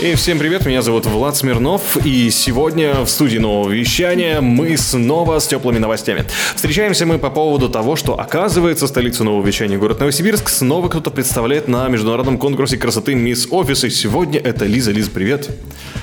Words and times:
И 0.00 0.14
всем 0.14 0.38
привет, 0.38 0.64
меня 0.64 0.80
зовут 0.80 1.06
Влад 1.06 1.36
Смирнов, 1.36 1.96
и 2.04 2.30
сегодня 2.30 3.02
в 3.02 3.08
студии 3.08 3.38
нового 3.38 3.68
вещания 3.68 4.40
мы 4.40 4.76
снова 4.76 5.40
с 5.40 5.48
теплыми 5.48 5.78
новостями. 5.78 6.24
Встречаемся 6.54 7.04
мы 7.04 7.18
по 7.18 7.30
поводу 7.30 7.68
того, 7.68 7.96
что 7.96 8.16
оказывается 8.18 8.86
столицу 8.86 9.24
нового 9.24 9.44
вещания 9.44 9.76
город 9.76 9.98
Новосибирск 9.98 10.50
снова 10.50 10.88
кто-то 10.88 11.10
представляет 11.10 11.66
на 11.66 11.88
международном 11.88 12.38
конкурсе 12.38 12.76
красоты 12.76 13.16
Мисс 13.16 13.48
Офис, 13.50 13.82
и 13.82 13.90
сегодня 13.90 14.38
это 14.38 14.66
Лиза. 14.66 14.92
Лиза, 14.92 15.10
привет. 15.10 15.50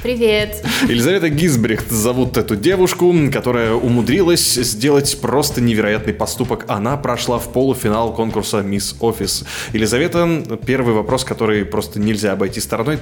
Привет. 0.03 0.61
Елизавета 0.89 1.29
Гизбрехт 1.29 1.89
зовут 1.89 2.35
эту 2.35 2.57
девушку, 2.57 3.15
которая 3.31 3.75
умудрилась 3.75 4.55
сделать 4.55 5.17
просто 5.21 5.61
невероятный 5.61 6.13
поступок. 6.13 6.65
Она 6.67 6.97
прошла 6.97 7.39
в 7.39 7.47
полуфинал 7.53 8.13
конкурса 8.13 8.61
Мисс 8.61 8.97
Офис. 8.99 9.45
Елизавета, 9.71 10.43
первый 10.65 10.93
вопрос, 10.93 11.23
который 11.23 11.63
просто 11.63 12.01
нельзя 12.01 12.33
обойти 12.33 12.59
стороной. 12.59 12.99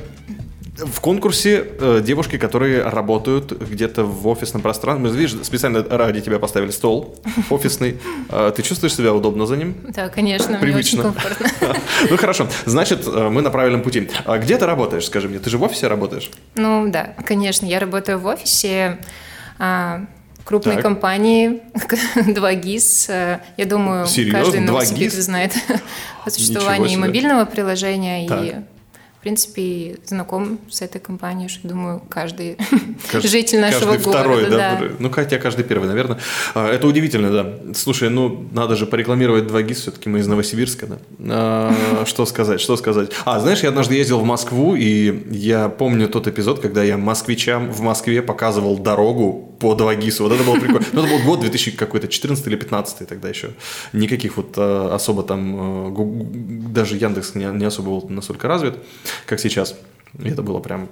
В 0.76 1.02
конкурсе 1.02 1.68
э, 1.80 2.02
девушки, 2.04 2.40
которые 2.40 2.82
работают 2.82 3.52
где-то 3.52 4.06
в 4.06 4.28
офисном 4.28 4.64
пространстве, 4.64 5.08
мы, 5.08 5.16
видишь, 5.16 5.36
специально 5.46 5.84
ради 5.88 6.20
тебя 6.22 6.40
поставили 6.40 6.72
стол 6.72 7.16
офисный. 7.52 8.00
Э, 8.30 8.52
ты 8.56 8.64
чувствуешь 8.64 8.96
себя 8.96 9.14
удобно 9.14 9.46
за 9.46 9.56
ним? 9.56 9.76
Да, 9.90 10.10
конечно, 10.10 10.58
Привычно. 10.58 11.04
мне 11.04 11.12
очень 11.12 11.20
комфортно. 11.22 11.76
Ну 12.10 12.18
хорошо, 12.18 12.48
значит, 12.66 13.06
э, 13.06 13.30
мы 13.30 13.44
на 13.44 13.52
правильном 13.52 13.84
пути. 13.84 14.10
А 14.26 14.40
где 14.40 14.58
ты 14.58 14.66
работаешь, 14.66 15.06
скажи 15.06 15.30
мне? 15.30 15.38
Ты 15.38 15.52
же 15.52 15.60
в 15.60 15.64
офисе 15.64 15.88
работаешь? 15.88 16.32
Ну 16.56 16.90
да, 16.90 17.14
конечно, 17.24 17.68
я 17.68 17.80
работаю 17.80 18.18
в 18.18 18.26
офисе 18.26 18.98
а, 19.60 20.08
крупной 20.44 20.76
Так. 20.76 20.84
компании 20.84 21.62
2GIS. 22.16 23.06
Э, 23.12 23.40
Я 23.58 23.66
думаю, 23.66 24.08
Серьезно? 24.08 24.40
каждый 24.40 24.62
2GIS? 24.62 24.66
новосибирец 24.66 25.14
знает 25.14 25.54
о 26.26 26.32
существовании 26.32 26.96
мобильного 26.96 27.46
приложения 27.46 28.28
Так. 28.28 28.44
и 28.44 28.56
принципе, 29.24 29.98
знаком 30.06 30.60
с 30.70 30.82
этой 30.82 31.00
компанией, 31.00 31.48
что, 31.50 31.68
думаю, 31.68 32.02
каждый 32.10 32.58
Кажд- 33.12 33.28
житель 33.28 33.60
нашего 33.60 33.94
каждый 33.94 34.04
города. 34.06 34.20
второй, 34.20 34.50
да? 34.50 34.58
да. 34.80 34.88
Ну, 35.00 35.10
хотя 35.10 35.38
каждый 35.40 35.64
первый, 35.64 35.88
наверное. 35.88 36.20
А, 36.54 36.72
Это 36.72 36.86
удивительно, 36.88 37.32
да. 37.32 37.74
Слушай, 37.74 38.10
ну, 38.10 38.48
надо 38.52 38.76
же 38.76 38.86
порекламировать 38.86 39.46
2GIS, 39.46 39.74
все-таки 39.74 40.10
мы 40.10 40.20
из 40.20 40.28
Новосибирска, 40.28 40.88
да. 40.88 40.98
А, 41.20 42.04
Что 42.06 42.26
сказать, 42.26 42.60
что 42.62 42.76
сказать. 42.78 43.12
А, 43.26 43.40
знаешь, 43.40 43.64
я 43.64 43.70
однажды 43.70 43.96
ездил 43.96 44.20
в 44.20 44.26
Москву, 44.26 44.76
и 44.76 45.24
я 45.34 45.70
помню 45.70 46.08
тот 46.08 46.28
эпизод, 46.28 46.60
когда 46.60 46.84
я 46.84 46.98
москвичам 46.98 47.72
в 47.72 47.82
Москве 47.82 48.22
показывал 48.22 48.78
дорогу 48.78 49.53
по 49.64 49.76
2GIS. 49.76 50.22
Вот 50.22 50.34
это 50.34 50.44
было 50.44 50.60
прикольно. 50.60 50.86
Ну, 50.92 51.04
это 51.04 51.10
был 51.10 51.24
год 51.24 51.40
2000 51.40 51.72
какой-то, 51.78 52.10
14 52.10 52.48
или 52.48 52.58
15 52.58 53.08
тогда 53.08 53.30
еще. 53.30 53.52
Никаких 53.94 54.36
вот 54.36 54.56
а, 54.58 54.94
особо 54.94 55.24
там, 55.24 55.94
э, 55.96 56.70
даже 56.74 56.98
Яндекс 56.98 57.36
не 57.36 57.66
особо 57.66 57.90
был 57.90 58.10
настолько 58.10 58.50
развит, 58.50 58.76
как 59.26 59.40
сейчас. 59.40 59.76
И 60.20 60.28
это 60.28 60.42
было 60.42 60.60
прям 60.60 60.90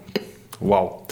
вау. 0.62 1.06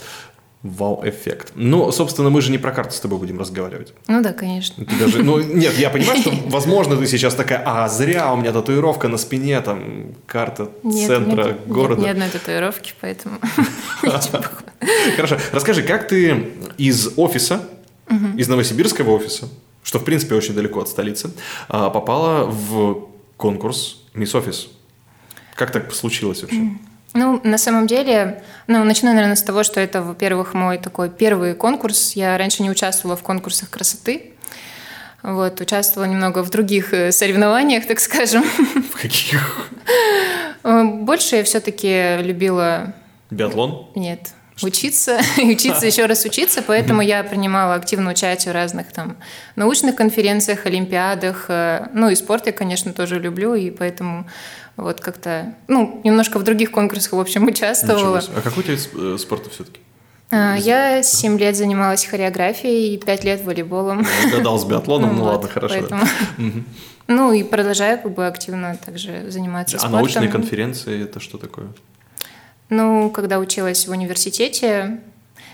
Вау-эффект. 0.62 1.52
Ну, 1.54 1.90
собственно, 1.90 2.28
мы 2.28 2.42
же 2.42 2.50
не 2.50 2.58
про 2.58 2.70
карты 2.70 2.94
с 2.94 3.00
тобой 3.00 3.18
будем 3.18 3.38
разговаривать. 3.38 3.94
Ну 4.08 4.22
да, 4.22 4.34
конечно. 4.34 4.84
Ты 4.84 4.94
даже, 4.98 5.22
ну, 5.22 5.40
нет, 5.40 5.72
я 5.78 5.88
понимаю, 5.88 6.20
что, 6.20 6.32
возможно, 6.46 6.98
ты 6.98 7.06
сейчас 7.06 7.34
такая, 7.34 7.62
а, 7.64 7.88
зря, 7.88 8.30
у 8.30 8.36
меня 8.36 8.52
татуировка 8.52 9.08
на 9.08 9.16
спине, 9.16 9.58
там, 9.62 10.14
карта 10.26 10.70
Нет, 10.82 11.06
центра 11.06 11.44
нет, 11.44 11.66
города. 11.66 12.02
Нет 12.02 12.08
ни 12.08 12.10
одной 12.10 12.28
татуировки, 12.28 12.92
поэтому... 13.00 13.38
Хорошо, 15.16 15.38
расскажи, 15.52 15.82
как 15.82 16.08
ты 16.08 16.50
из 16.76 17.14
офиса, 17.16 17.66
из 18.36 18.46
новосибирского 18.46 19.12
офиса, 19.12 19.48
что, 19.82 19.98
в 19.98 20.04
принципе, 20.04 20.34
очень 20.34 20.52
далеко 20.52 20.80
от 20.80 20.88
столицы, 20.88 21.30
а, 21.68 21.88
попала 21.88 22.44
в 22.44 23.08
конкурс 23.38 24.02
Мисс 24.12 24.34
Офис? 24.34 24.68
Как 25.54 25.70
так 25.70 25.94
случилось 25.94 26.42
вообще? 26.42 26.68
Ну, 27.14 27.40
на 27.42 27.58
самом 27.58 27.86
деле, 27.86 28.42
ну, 28.68 28.84
начну, 28.84 29.12
наверное, 29.12 29.34
с 29.36 29.42
того, 29.42 29.64
что 29.64 29.80
это, 29.80 30.00
во-первых, 30.02 30.54
мой 30.54 30.78
такой 30.78 31.10
первый 31.10 31.54
конкурс. 31.54 32.12
Я 32.12 32.38
раньше 32.38 32.62
не 32.62 32.70
участвовала 32.70 33.16
в 33.16 33.22
конкурсах 33.22 33.68
красоты. 33.70 34.32
Вот, 35.22 35.60
участвовала 35.60 36.08
немного 36.08 36.42
в 36.42 36.50
других 36.50 36.94
э, 36.94 37.12
соревнованиях, 37.12 37.86
так 37.86 38.00
скажем. 38.00 38.42
В 38.42 39.00
каких? 39.02 39.68
Э, 40.62 40.84
Больше 40.84 41.36
я 41.36 41.44
все-таки 41.44 42.16
любила, 42.22 42.94
Биатлон? 43.30 43.88
нет, 43.96 44.30
учиться, 44.62 45.20
и 45.36 45.42
учиться, 45.42 45.84
еще 45.84 46.06
раз 46.06 46.24
учиться, 46.24 46.62
поэтому 46.62 47.02
я 47.02 47.22
принимала 47.22 47.74
активное 47.74 48.12
участие 48.12 48.52
в 48.52 48.54
разных 48.54 48.92
там 48.92 49.18
научных 49.56 49.94
конференциях, 49.96 50.64
олимпиадах. 50.64 51.46
э, 51.48 51.88
Ну, 51.92 52.08
и 52.08 52.14
спорт 52.14 52.46
я, 52.46 52.52
конечно, 52.52 52.94
тоже 52.94 53.18
люблю, 53.18 53.54
и 53.54 53.70
поэтому 53.70 54.26
вот 54.82 55.00
как-то, 55.00 55.54
ну, 55.68 56.00
немножко 56.04 56.38
в 56.38 56.42
других 56.44 56.70
конкурсах, 56.70 57.12
в 57.12 57.20
общем, 57.20 57.46
участвовала. 57.46 58.22
А 58.36 58.40
какой 58.40 58.62
у 58.62 58.66
тебя 58.66 58.76
э, 59.14 59.18
спорта 59.18 59.50
все-таки? 59.50 59.80
А, 60.30 60.54
Я 60.56 61.02
7 61.02 61.38
лет 61.38 61.56
занималась 61.56 62.04
хореографией 62.04 62.94
и 62.94 62.98
5 62.98 63.24
лет 63.24 63.44
волейболом. 63.44 64.06
Гадал 64.30 64.58
с 64.58 64.64
биатлоном, 64.64 65.10
ну 65.16 65.24
Вот, 65.24 65.32
ладно, 65.34 65.48
хорошо. 65.48 65.74
поэтому- 65.74 66.04
Ну 67.08 67.32
и 67.32 67.42
продолжаю 67.42 67.98
как 68.00 68.14
бы 68.14 68.26
активно 68.26 68.76
также 68.84 69.30
заниматься 69.30 69.76
А 69.76 69.80
спортом. 69.80 69.98
научные 69.98 70.28
конференции 70.28 71.02
это 71.02 71.18
что 71.18 71.38
такое? 71.38 71.66
Ну, 72.68 73.10
когда 73.10 73.40
училась 73.40 73.88
в 73.88 73.90
университете, 73.90 75.00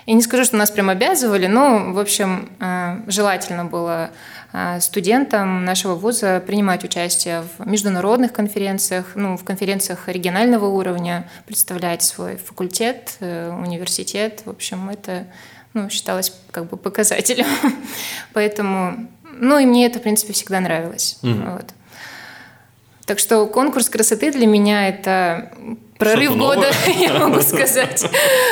и 0.06 0.14
не 0.14 0.22
скажу, 0.22 0.44
что 0.44 0.56
нас 0.56 0.70
прям 0.70 0.88
обязывали, 0.88 1.48
но, 1.48 1.92
в 1.92 1.98
общем, 1.98 2.48
э, 2.60 3.00
желательно 3.08 3.64
было 3.64 4.10
э, 4.52 4.78
студентам 4.80 5.64
нашего 5.64 5.96
вуза 5.96 6.40
принимать 6.46 6.84
участие 6.84 7.42
в 7.58 7.66
международных 7.66 8.32
конференциях, 8.32 9.12
ну, 9.16 9.36
в 9.36 9.42
конференциях 9.42 10.08
регионального 10.08 10.66
уровня, 10.66 11.28
представлять 11.46 12.04
свой 12.04 12.36
факультет, 12.36 13.16
э, 13.18 13.50
университет. 13.50 14.42
В 14.44 14.50
общем, 14.50 14.88
это 14.90 15.26
ну, 15.74 15.90
считалось 15.90 16.32
как 16.52 16.66
бы 16.70 16.76
показателем. 16.76 17.46
Поэтому, 18.32 19.08
ну, 19.32 19.58
и 19.58 19.66
мне 19.66 19.86
это, 19.86 19.98
в 19.98 20.02
принципе, 20.02 20.32
всегда 20.32 20.60
нравилось. 20.60 21.18
Вот. 21.22 21.74
Так 23.06 23.18
что 23.18 23.46
конкурс 23.46 23.88
красоты 23.88 24.32
для 24.32 24.46
меня 24.46 24.88
это 24.88 25.52
прорыв 25.98 26.36
года, 26.36 26.70
я 26.98 27.12
могу 27.14 27.40
сказать. 27.40 28.04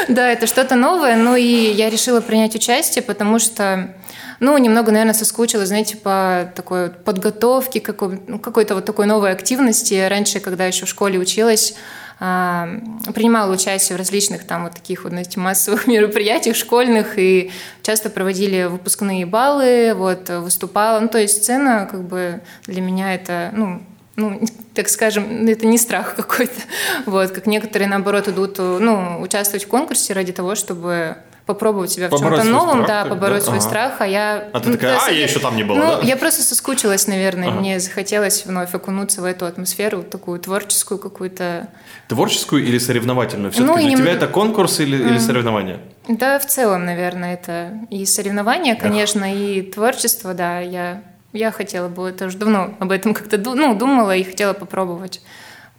Да, 0.09 0.31
это 0.31 0.47
что-то 0.47 0.75
новое. 0.77 1.17
Ну 1.17 1.37
и 1.37 1.43
я 1.73 1.91
решила 1.91 2.21
принять 2.21 2.55
участие, 2.55 3.03
потому 3.03 3.39
что, 3.39 3.95
ну, 4.41 4.57
немного, 4.59 4.91
наверное, 4.93 5.15
соскучилась, 5.15 5.69
знаете, 5.69 5.97
по 5.97 6.51
такой 6.55 6.91
подготовке, 6.91 7.81
какой- 7.81 8.21
ну, 8.27 8.39
какой-то 8.39 8.75
вот 8.75 8.85
такой 8.85 9.07
новой 9.07 9.33
активности. 9.33 10.07
Раньше, 10.09 10.41
когда 10.41 10.67
еще 10.67 10.87
в 10.87 10.89
школе 10.89 11.19
училась, 11.19 11.75
а, 12.21 12.69
принимала 13.13 13.53
участие 13.53 13.97
в 13.97 13.99
различных 13.99 14.47
там 14.47 14.65
вот 14.65 14.75
таких 14.75 15.03
вот, 15.03 15.11
знаете, 15.11 15.41
массовых 15.41 15.87
мероприятиях 15.89 16.55
школьных 16.57 17.19
и 17.19 17.51
часто 17.83 18.09
проводили 18.09 18.65
выпускные 18.65 19.27
баллы, 19.27 19.95
вот, 19.95 20.29
выступала. 20.31 21.01
Ну, 21.01 21.09
то 21.09 21.19
есть 21.19 21.43
сцена 21.43 21.89
как 21.91 22.05
бы 22.05 22.41
для 22.67 22.81
меня 22.81 23.15
это, 23.15 23.51
ну, 23.53 23.83
ну, 24.17 24.41
так 24.75 24.89
скажем, 24.89 25.47
это 25.47 25.67
не 25.67 25.79
страх 25.79 26.15
какой-то. 26.17 26.61
Вот, 27.07 27.31
как 27.31 27.47
некоторые, 27.47 27.89
наоборот, 27.89 28.29
идут, 28.29 28.59
ну, 28.59 29.21
участвовать 29.21 29.65
в 29.65 29.69
конкурсе 29.69 30.13
ради 30.13 30.33
того, 30.33 30.55
чтобы 30.55 31.17
попробовать 31.47 31.91
себя 31.91 32.07
в 32.09 32.11
Побороть 32.11 32.39
чем-то 32.39 32.49
свой 32.51 32.53
новом, 32.67 32.85
страх, 32.85 33.05
да, 33.05 33.11
побороть 33.11 33.41
да? 33.41 33.45
свой 33.45 33.59
Ага. 33.59 33.69
страх, 33.69 33.93
а 33.99 34.07
я... 34.07 34.49
А 34.55 34.61
ты 34.61 34.71
ну, 34.71 34.75
такая, 34.77 34.99
«А, 34.99 35.11
я 35.11 35.25
еще 35.25 35.41
там 35.41 35.57
не 35.57 35.63
была», 35.63 35.77
Ну, 35.79 35.87
да? 35.97 36.01
я 36.03 36.17
просто 36.17 36.43
соскучилась, 36.43 37.07
наверное, 37.07 37.49
Ага. 37.49 37.61
мне 37.61 37.81
захотелось 37.81 38.47
вновь 38.47 38.75
окунуться 38.75 39.21
в 39.21 39.25
эту 39.27 39.45
атмосферу, 39.45 40.03
такую 40.03 40.41
творческую 40.41 40.97
какую-то. 40.99 41.69
Творческую 42.09 42.65
или 42.65 42.79
соревновательную? 42.79 43.53
Все-таки 43.53 43.71
Ну, 43.73 43.79
для 43.79 43.91
нем- 43.91 43.99
тебя 44.01 44.13
это 44.13 44.27
конкурс 44.27 44.81
или, 44.81 44.97
или 44.97 45.19
соревнование? 45.19 45.81
Да, 46.09 46.39
в 46.39 46.47
целом, 46.47 46.87
наверное, 46.87 47.35
это 47.35 47.73
и 47.91 48.07
соревнования, 48.07 48.75
конечно, 48.75 49.25
и 49.31 49.61
творчество, 49.61 50.33
да, 50.33 50.61
я, 50.61 51.03
я 51.35 51.51
хотела 51.51 51.89
бы, 51.89 52.09
это 52.09 52.27
уже 52.27 52.39
давно 52.39 52.75
об 52.79 52.91
этом 52.91 53.13
как-то 53.13 53.37
ну, 53.39 53.75
думала 53.75 54.17
и 54.17 54.23
хотела 54.23 54.53
попробовать. 54.53 55.21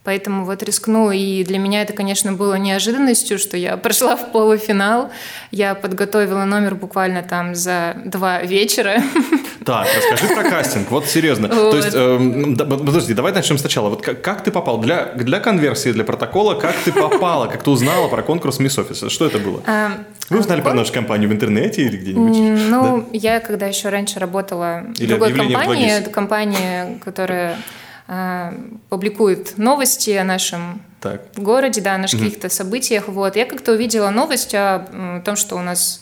Поэтому 0.06 0.46
вот 0.46 0.62
рискнула, 0.64 1.12
и 1.12 1.44
для 1.44 1.58
меня 1.60 1.82
это, 1.82 1.92
конечно, 1.94 2.32
было 2.34 2.54
неожиданностью, 2.56 3.38
что 3.40 3.58
я 3.58 3.76
прошла 3.76 4.16
в 4.16 4.32
полуфинал. 4.32 5.10
Я 5.52 5.74
подготовила 5.76 6.46
номер 6.46 6.76
буквально 6.76 7.24
там 7.24 7.56
за 7.56 7.98
два 8.06 8.42
вечера. 8.44 9.02
Так, 9.66 9.88
расскажи 9.98 10.32
про 10.34 10.44
кастинг. 10.44 10.92
Вот 10.92 11.08
серьезно. 11.08 11.48
То 11.50 11.56
Вот. 11.56 11.76
есть, 11.76 11.96
эм, 11.96 12.56
да, 12.56 12.66
подожди, 12.66 13.16
давай 13.16 13.34
начнем 13.34 13.58
сначала. 13.58 13.90
Вот 13.90 14.04
как, 14.04 14.22
как 14.22 14.44
ты 14.44 14.52
попал? 14.52 14.78
Для, 14.78 15.06
для 15.16 15.40
конверсии, 15.40 15.92
для 15.92 16.04
протокола, 16.04 16.54
как 16.54 16.76
ты 16.86 16.92
попала? 16.92 17.48
Как 17.48 17.64
ты 17.64 17.72
узнала 17.72 18.08
про 18.08 18.22
конкурс 18.22 18.60
Мисс 18.60 18.78
Офиса? 18.78 19.10
Что 19.10 19.26
это 19.26 19.40
было? 19.40 19.64
А, 19.66 19.92
Вы 20.30 20.40
узнали 20.40 20.62
про 20.62 20.76
нашу 20.76 20.94
компанию 20.94 21.30
в 21.30 21.34
интернете 21.34 21.82
или 21.82 21.98
где-нибудь? 21.98 22.38
Ну, 22.70 23.10
я 23.12 23.40
когда 23.40 23.66
еще 23.66 23.90
раньше 23.90 24.20
работала 24.20 24.84
в 24.96 25.00
Или 25.02 25.08
другой 25.10 25.34
в 25.34 25.38
компании, 25.38 25.68
Лагис. 25.68 25.92
это 25.94 26.10
компания, 26.12 27.00
которая 27.04 27.58
публикует 28.90 29.58
новости 29.58 30.12
о 30.12 30.24
нашем 30.24 30.82
Так. 31.02 31.22
городе, 31.36 31.82
да, 31.82 31.98
на 31.98 32.08
каких-то 32.08 32.50
событиях. 32.50 33.08
Вот. 33.08 33.36
Я 33.36 33.46
как-то 33.46 33.74
увидела 33.74 34.10
новость 34.10 34.54
о, 34.54 34.88
м, 34.92 35.22
том, 35.24 35.36
что 35.36 35.56
у 35.56 35.62
нас 35.62 36.02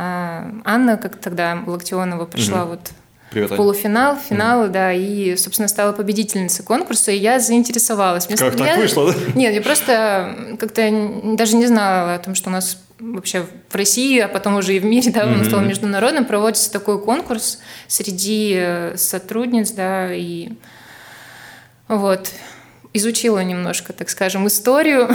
а, 0.00 0.48
Анна, 0.64 0.96
как 0.96 1.16
тогда 1.16 1.58
Локтионова, 1.66 2.24
пришла 2.26 2.64
вот 2.66 2.90
Привет, 3.30 3.56
полуфинал, 3.56 4.16
финал, 4.16 4.68
да, 4.68 4.92
и, 4.92 5.34
собственно, 5.36 5.66
стала 5.68 5.92
победительницей 5.92 6.64
конкурса, 6.64 7.10
и 7.10 7.16
я 7.18 7.40
заинтересовалась. 7.40 8.28
Мне 8.28 8.36
Как 8.36 8.56
так 8.56 8.66
я- 8.66 8.76
вышло, 8.76 9.12
да? 9.12 9.18
Нет, 9.34 9.52
я 9.54 9.60
просто 9.60 10.56
как-то 10.60 11.10
даже 11.36 11.56
не 11.56 11.66
знала 11.66 12.14
о 12.14 12.18
том, 12.20 12.34
что 12.36 12.48
у 12.48 12.52
нас 12.52 12.80
вообще 13.00 13.44
в 13.68 13.74
России, 13.74 14.20
а 14.20 14.28
потом 14.28 14.54
уже 14.56 14.76
и 14.76 14.78
в 14.78 14.84
мире, 14.84 15.10
да, 15.10 15.26
он 15.26 15.44
стал 15.44 15.60
международным, 15.62 16.24
проводится 16.24 16.70
такой 16.72 17.02
конкурс 17.02 17.58
среди 17.88 18.54
э, 18.56 18.96
сотрудниц, 18.96 19.72
да, 19.72 20.14
и 20.14 20.50
вот 21.88 22.30
изучила 22.92 23.42
немножко, 23.42 23.92
так 23.92 24.08
скажем, 24.08 24.46
историю. 24.46 25.08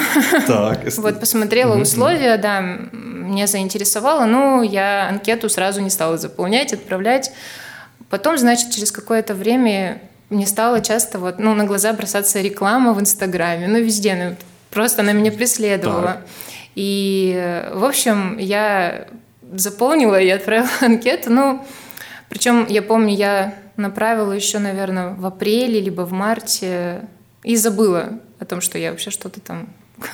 Так, 0.48 0.80
Вот, 0.98 1.20
посмотрела 1.20 1.80
условия, 1.80 2.38
да, 2.38 2.62
меня 2.62 3.48
заинтересовало, 3.48 4.25
но 4.25 4.64
я 4.64 5.10
анкету 5.10 5.50
сразу 5.50 5.81
не 5.81 5.90
стала 5.90 6.18
заполнять, 6.18 6.74
отправлять. 6.74 7.31
Потом, 8.10 8.38
значит, 8.38 8.72
через 8.72 8.92
какое-то 8.92 9.34
время 9.34 10.02
мне 10.30 10.46
стало 10.46 10.81
часто 10.81 11.20
вот, 11.20 11.40
ну, 11.40 11.54
на 11.56 11.66
глаза 11.66 11.94
бросаться 11.94 12.42
реклама 12.42 12.94
в 12.94 13.00
Инстаграме, 13.00 13.68
ну, 13.68 13.80
везде, 13.80 14.16
ну, 14.16 14.36
просто 14.70 15.02
она 15.02 15.14
меня 15.14 15.31
преследовала. 15.31 16.14
Так. 16.14 16.28
И, 16.75 17.64
в 17.74 17.86
общем, 17.86 18.38
я 18.38 19.08
заполнила 19.52 20.20
и 20.20 20.30
отправила 20.30 20.70
анкету, 20.81 21.31
ну, 21.31 21.66
причем, 22.30 22.66
я 22.68 22.81
помню, 22.81 23.16
я 23.16 23.54
направила 23.78 24.31
еще, 24.31 24.60
наверное, 24.60 25.14
в 25.14 25.25
апреле, 25.25 25.80
либо 25.80 26.02
в 26.02 26.12
марте, 26.12 27.02
и 27.44 27.56
забыла 27.56 28.20
о 28.40 28.46
том, 28.46 28.62
что 28.62 28.78
я 28.78 28.92
вообще 28.92 29.10
что-то 29.10 29.40
там 29.40 29.70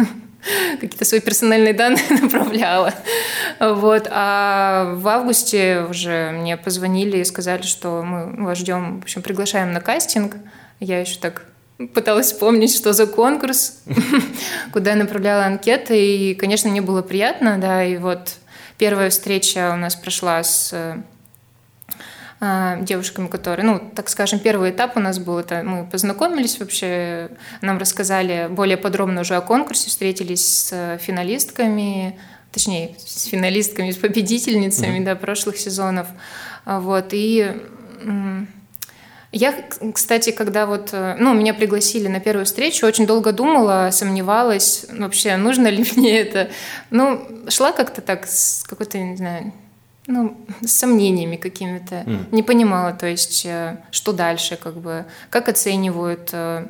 какие-то 0.80 1.06
свои 1.06 1.20
персональные 1.20 1.74
данные 1.74 2.04
направляла. 2.22 2.94
Вот. 3.60 4.08
А 4.12 4.94
в 4.96 5.08
августе 5.08 5.86
уже 5.90 6.32
мне 6.32 6.58
позвонили 6.58 7.18
и 7.18 7.24
сказали, 7.24 7.62
что 7.62 8.02
мы 8.04 8.46
вас 8.46 8.58
ждем, 8.58 9.00
в 9.00 9.04
общем, 9.04 9.22
приглашаем 9.22 9.72
на 9.72 9.82
кастинг. 9.82 10.38
Я 10.80 11.02
еще 11.02 11.20
так 11.20 11.46
пыталась 11.94 12.28
вспомнить, 12.28 12.76
что 12.76 12.94
за 12.94 13.08
конкурс, 13.08 13.82
куда 14.74 14.92
я 14.92 14.98
направляла 14.98 15.46
анкеты. 15.46 16.00
И, 16.00 16.36
конечно, 16.36 16.70
мне 16.70 16.82
было 16.82 17.02
приятно, 17.02 17.58
да, 17.58 17.84
и 17.84 17.98
вот 17.98 18.36
первая 18.78 19.10
встреча 19.10 19.72
у 19.74 19.78
нас 19.78 19.96
прошла 19.96 20.44
с 20.44 20.72
а, 20.74 21.02
девушками, 22.42 23.28
которые, 23.28 23.66
ну, 23.66 23.92
так 23.94 24.08
скажем, 24.10 24.40
первый 24.40 24.72
этап 24.72 24.96
у 24.96 25.00
нас 25.00 25.20
был, 25.20 25.40
это 25.40 25.62
мы 25.64 25.86
познакомились 25.86 26.60
вообще, 26.60 27.32
нам 27.62 27.78
рассказали 27.78 28.48
более 28.50 28.78
подробно 28.78 29.22
уже 29.22 29.36
о 29.36 29.42
конкурсе, 29.42 29.90
встретились 29.90 30.46
с 30.46 30.98
финалистками, 31.00 32.18
точнее, 32.54 32.96
с 32.98 33.26
финалистками, 33.26 33.92
с 33.92 33.98
победительницами, 33.98 35.04
да, 35.04 35.16
прошлых 35.16 35.58
сезонов, 35.58 36.08
вот, 36.66 37.10
и 37.12 37.56
я, 39.32 39.54
кстати, 39.94 40.32
когда 40.32 40.66
вот, 40.66 40.90
э, 40.92 41.16
ну, 41.20 41.36
меня 41.36 41.54
пригласили 41.54 42.08
на 42.08 42.20
первую 42.20 42.46
встречу, 42.46 42.88
очень 42.88 43.06
долго 43.06 43.32
думала, 43.32 43.90
сомневалась, 43.92 44.88
вообще, 44.90 45.38
нужно 45.38 45.68
ли 45.68 45.86
мне 45.96 46.20
это. 46.20 46.50
Ну, 46.90 47.28
шла 47.48 47.72
как-то 47.72 48.02
так 48.02 48.26
с 48.26 48.64
какой-то, 48.68 48.98
не 48.98 49.18
знаю, 49.18 49.54
ну, 50.10 50.36
с 50.66 50.72
сомнениями 50.72 51.36
какими-то. 51.36 52.04
Не 52.32 52.42
понимала, 52.42 52.94
то 52.94 53.06
есть, 53.06 53.46
э, 53.46 53.78
что 53.92 54.12
дальше, 54.12 54.58
как 54.62 54.76
бы, 54.78 55.06
как 55.30 55.48
оценивают, 55.48 56.32
э, 56.34 56.66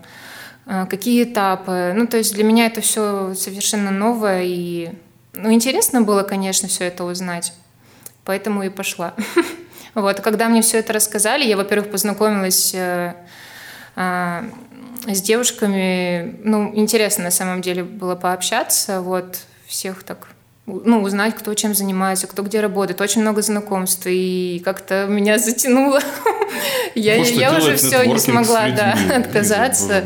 э, 0.65 0.85
какие 0.89 1.23
этапы. 1.23 1.93
Ну, 1.95 2.05
то 2.05 2.17
есть 2.17 2.33
для 2.35 2.43
меня 2.43 2.65
это 2.65 2.81
все 2.81 3.33
совершенно 3.35 3.91
новое 3.91 4.43
и, 4.43 4.89
ну, 5.33 5.53
интересно 5.53 6.01
было, 6.01 6.23
конечно, 6.23 6.67
все 6.67 6.83
это 6.83 7.05
узнать. 7.05 7.53
Поэтому 8.25 8.63
и 8.63 8.69
пошла. 8.69 9.15
Вот, 9.95 10.19
когда 10.21 10.49
мне 10.49 10.61
все 10.61 10.77
это 10.77 10.93
рассказали, 10.93 11.43
я, 11.43 11.57
во-первых, 11.57 11.89
познакомилась 11.89 12.75
а, 12.75 14.45
с 15.07 15.21
девушками. 15.21 16.39
Ну, 16.43 16.71
интересно 16.75 17.23
на 17.23 17.31
самом 17.31 17.61
деле 17.61 17.83
было 17.83 18.15
пообщаться, 18.15 19.01
вот, 19.01 19.39
всех 19.65 20.03
так 20.03 20.27
ну, 20.85 21.01
узнать, 21.01 21.35
кто 21.35 21.53
чем 21.53 21.73
занимается, 21.75 22.27
кто 22.27 22.43
где 22.43 22.59
работает. 22.61 23.01
Очень 23.01 23.21
много 23.21 23.41
знакомств, 23.41 24.03
и 24.05 24.61
как-то 24.63 25.05
меня 25.07 25.37
затянуло. 25.39 25.99
Я, 26.95 27.15
я 27.15 27.55
уже 27.55 27.75
все 27.75 28.03
не 28.05 28.17
смогла 28.17 28.69
да, 28.71 28.95
отказаться. 29.17 30.03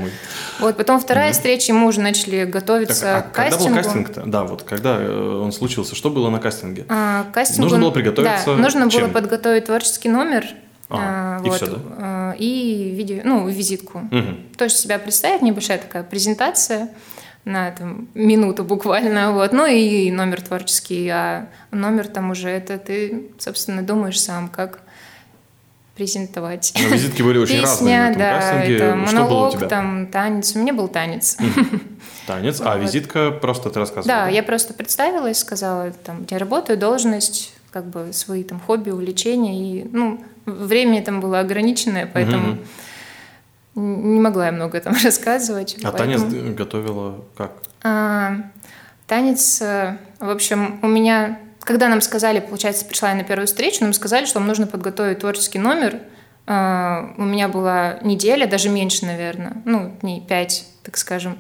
Вот, 0.60 0.78
потом 0.78 1.00
вторая 1.00 1.32
встреча, 1.34 1.74
мы 1.74 1.88
уже 1.88 2.00
начали 2.02 2.42
Так, 2.42 2.50
готовиться 2.50 3.18
а 3.18 3.22
к 3.22 3.32
когда 3.32 3.58
был 3.58 3.66
кастингу. 3.66 3.84
кастинг-то? 3.84 4.24
Да, 4.26 4.44
вот 4.44 4.64
когда 4.64 4.98
э, 5.00 5.40
он 5.42 5.52
случился, 5.52 5.96
что 5.96 6.10
было 6.10 6.30
на 6.30 6.40
кастинге? 6.40 6.86
А, 6.90 7.26
кастингу- 7.34 7.62
Нужно 7.64 7.80
было 7.80 7.92
приготовиться 7.92 8.46
Да, 8.48 8.56
нужно 8.56 8.90
чем? 8.92 9.02
было 9.02 9.10
подготовить 9.10 9.66
творческий 9.66 10.10
номер. 10.10 10.46
А, 10.90 11.40
а, 11.44 11.48
и 11.48 11.50
всё, 11.50 11.68
да? 11.68 11.78
а, 11.98 12.36
и 12.38 12.92
видео, 12.96 13.22
ну, 13.24 13.48
визитку. 13.48 14.00
Мгм. 14.12 14.38
То 14.58 14.66
есть 14.66 14.78
себя 14.78 15.00
представить, 15.00 15.42
небольшая 15.42 15.80
такая 15.80 16.04
презентация 16.04 16.90
на 17.46 17.72
там, 17.72 18.08
минуту 18.14 18.64
буквально, 18.64 19.32
вот. 19.34 19.52
Ну 19.54 19.66
и 19.66 20.10
номер 20.12 20.42
творческий, 20.42 21.08
а 21.10 21.48
номер 21.72 22.08
там 22.08 22.32
уже 22.32 22.50
это 22.50 22.78
ты, 22.78 23.28
собственно, 23.40 23.82
думаешь 23.82 24.20
сам, 24.22 24.48
как 24.50 24.80
презентовать. 25.96 26.74
Но 26.82 26.88
визитки 26.96 27.22
были 27.22 27.38
очень 27.38 27.62
разные 27.62 28.00
на 28.00 28.08
Песня, 28.10 28.20
да, 28.20 28.40
кастинге. 28.40 28.76
это 28.78 28.86
Что 28.86 28.94
было 28.94 28.94
у 28.94 29.06
монолог, 29.06 29.54
тебя? 29.54 29.68
там 29.68 30.08
танец. 30.08 30.56
У 30.56 30.60
меня 30.60 30.74
был 30.74 30.88
танец. 30.88 31.38
Танец, 32.26 32.62
а 32.62 32.74
Вот. 32.78 32.84
визитка 32.84 33.30
просто 33.32 33.70
ты 33.70 33.80
рассказывала. 33.80 34.24
Да, 34.26 34.30
я 34.30 34.42
просто 34.42 34.74
представилась, 34.74 35.38
сказала, 35.38 35.92
там, 35.92 36.24
где 36.24 36.38
работаю, 36.38 36.80
должность, 36.80 37.54
как 37.72 37.86
бы 37.86 38.12
свои 38.12 38.44
там 38.44 38.60
хобби, 38.60 38.90
увлечения. 38.90 39.82
И, 39.82 39.88
ну, 39.92 40.24
время 40.48 41.04
там 41.04 41.22
было 41.22 41.40
ограниченное, 41.42 42.10
поэтому 42.12 42.48
н- 42.54 42.60
не 43.76 44.20
могла 44.20 44.48
я 44.48 44.52
много 44.52 44.80
там 44.80 44.94
рассказывать. 45.04 45.78
А 45.84 45.92
поэтому- 45.92 46.30
танец 46.30 46.56
готовила 46.56 47.24
как? 47.36 47.52
А, 47.84 48.36
танец, 49.08 49.62
э, 49.62 49.98
в 50.20 50.30
общем, 50.30 50.80
у 50.82 50.88
меня, 50.88 51.40
когда 51.62 51.90
нам 51.90 52.02
сказали, 52.02 52.40
получается, 52.40 52.86
пришла 52.86 53.10
я 53.10 53.16
на 53.16 53.24
первую 53.24 53.48
встречу, 53.48 53.84
нам 53.84 53.94
сказали, 53.94 54.26
что 54.26 54.40
нам 54.40 54.48
нужно 54.48 54.68
подготовить 54.68 55.20
творческий 55.20 55.60
номер. 55.60 56.00
А, 56.46 57.14
У 57.18 57.24
меня 57.24 57.48
была 57.48 58.00
неделя, 58.02 58.46
даже 58.48 58.70
меньше, 58.70 59.06
наверное, 59.06 59.54
ну, 59.66 59.96
дней 60.02 60.22
пять, 60.22 60.66
так 60.84 60.98
скажем. 60.98 61.38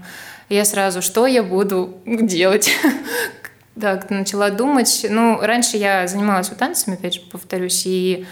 Я 0.50 0.65
сразу, 0.65 1.01
что 1.01 1.27
я 1.27 1.44
буду 1.44 1.97
делать? 2.06 2.71
Так, 3.81 4.12
начала 4.12 4.51
думать. 4.51 5.03
Ну, 5.09 5.39
раньше 5.41 5.77
я 5.77 6.06
занималась 6.07 6.49
танцами, 6.49 6.95
опять 6.95 7.16
же, 7.16 7.21
повторюсь, 7.21 7.87
и 7.87 8.28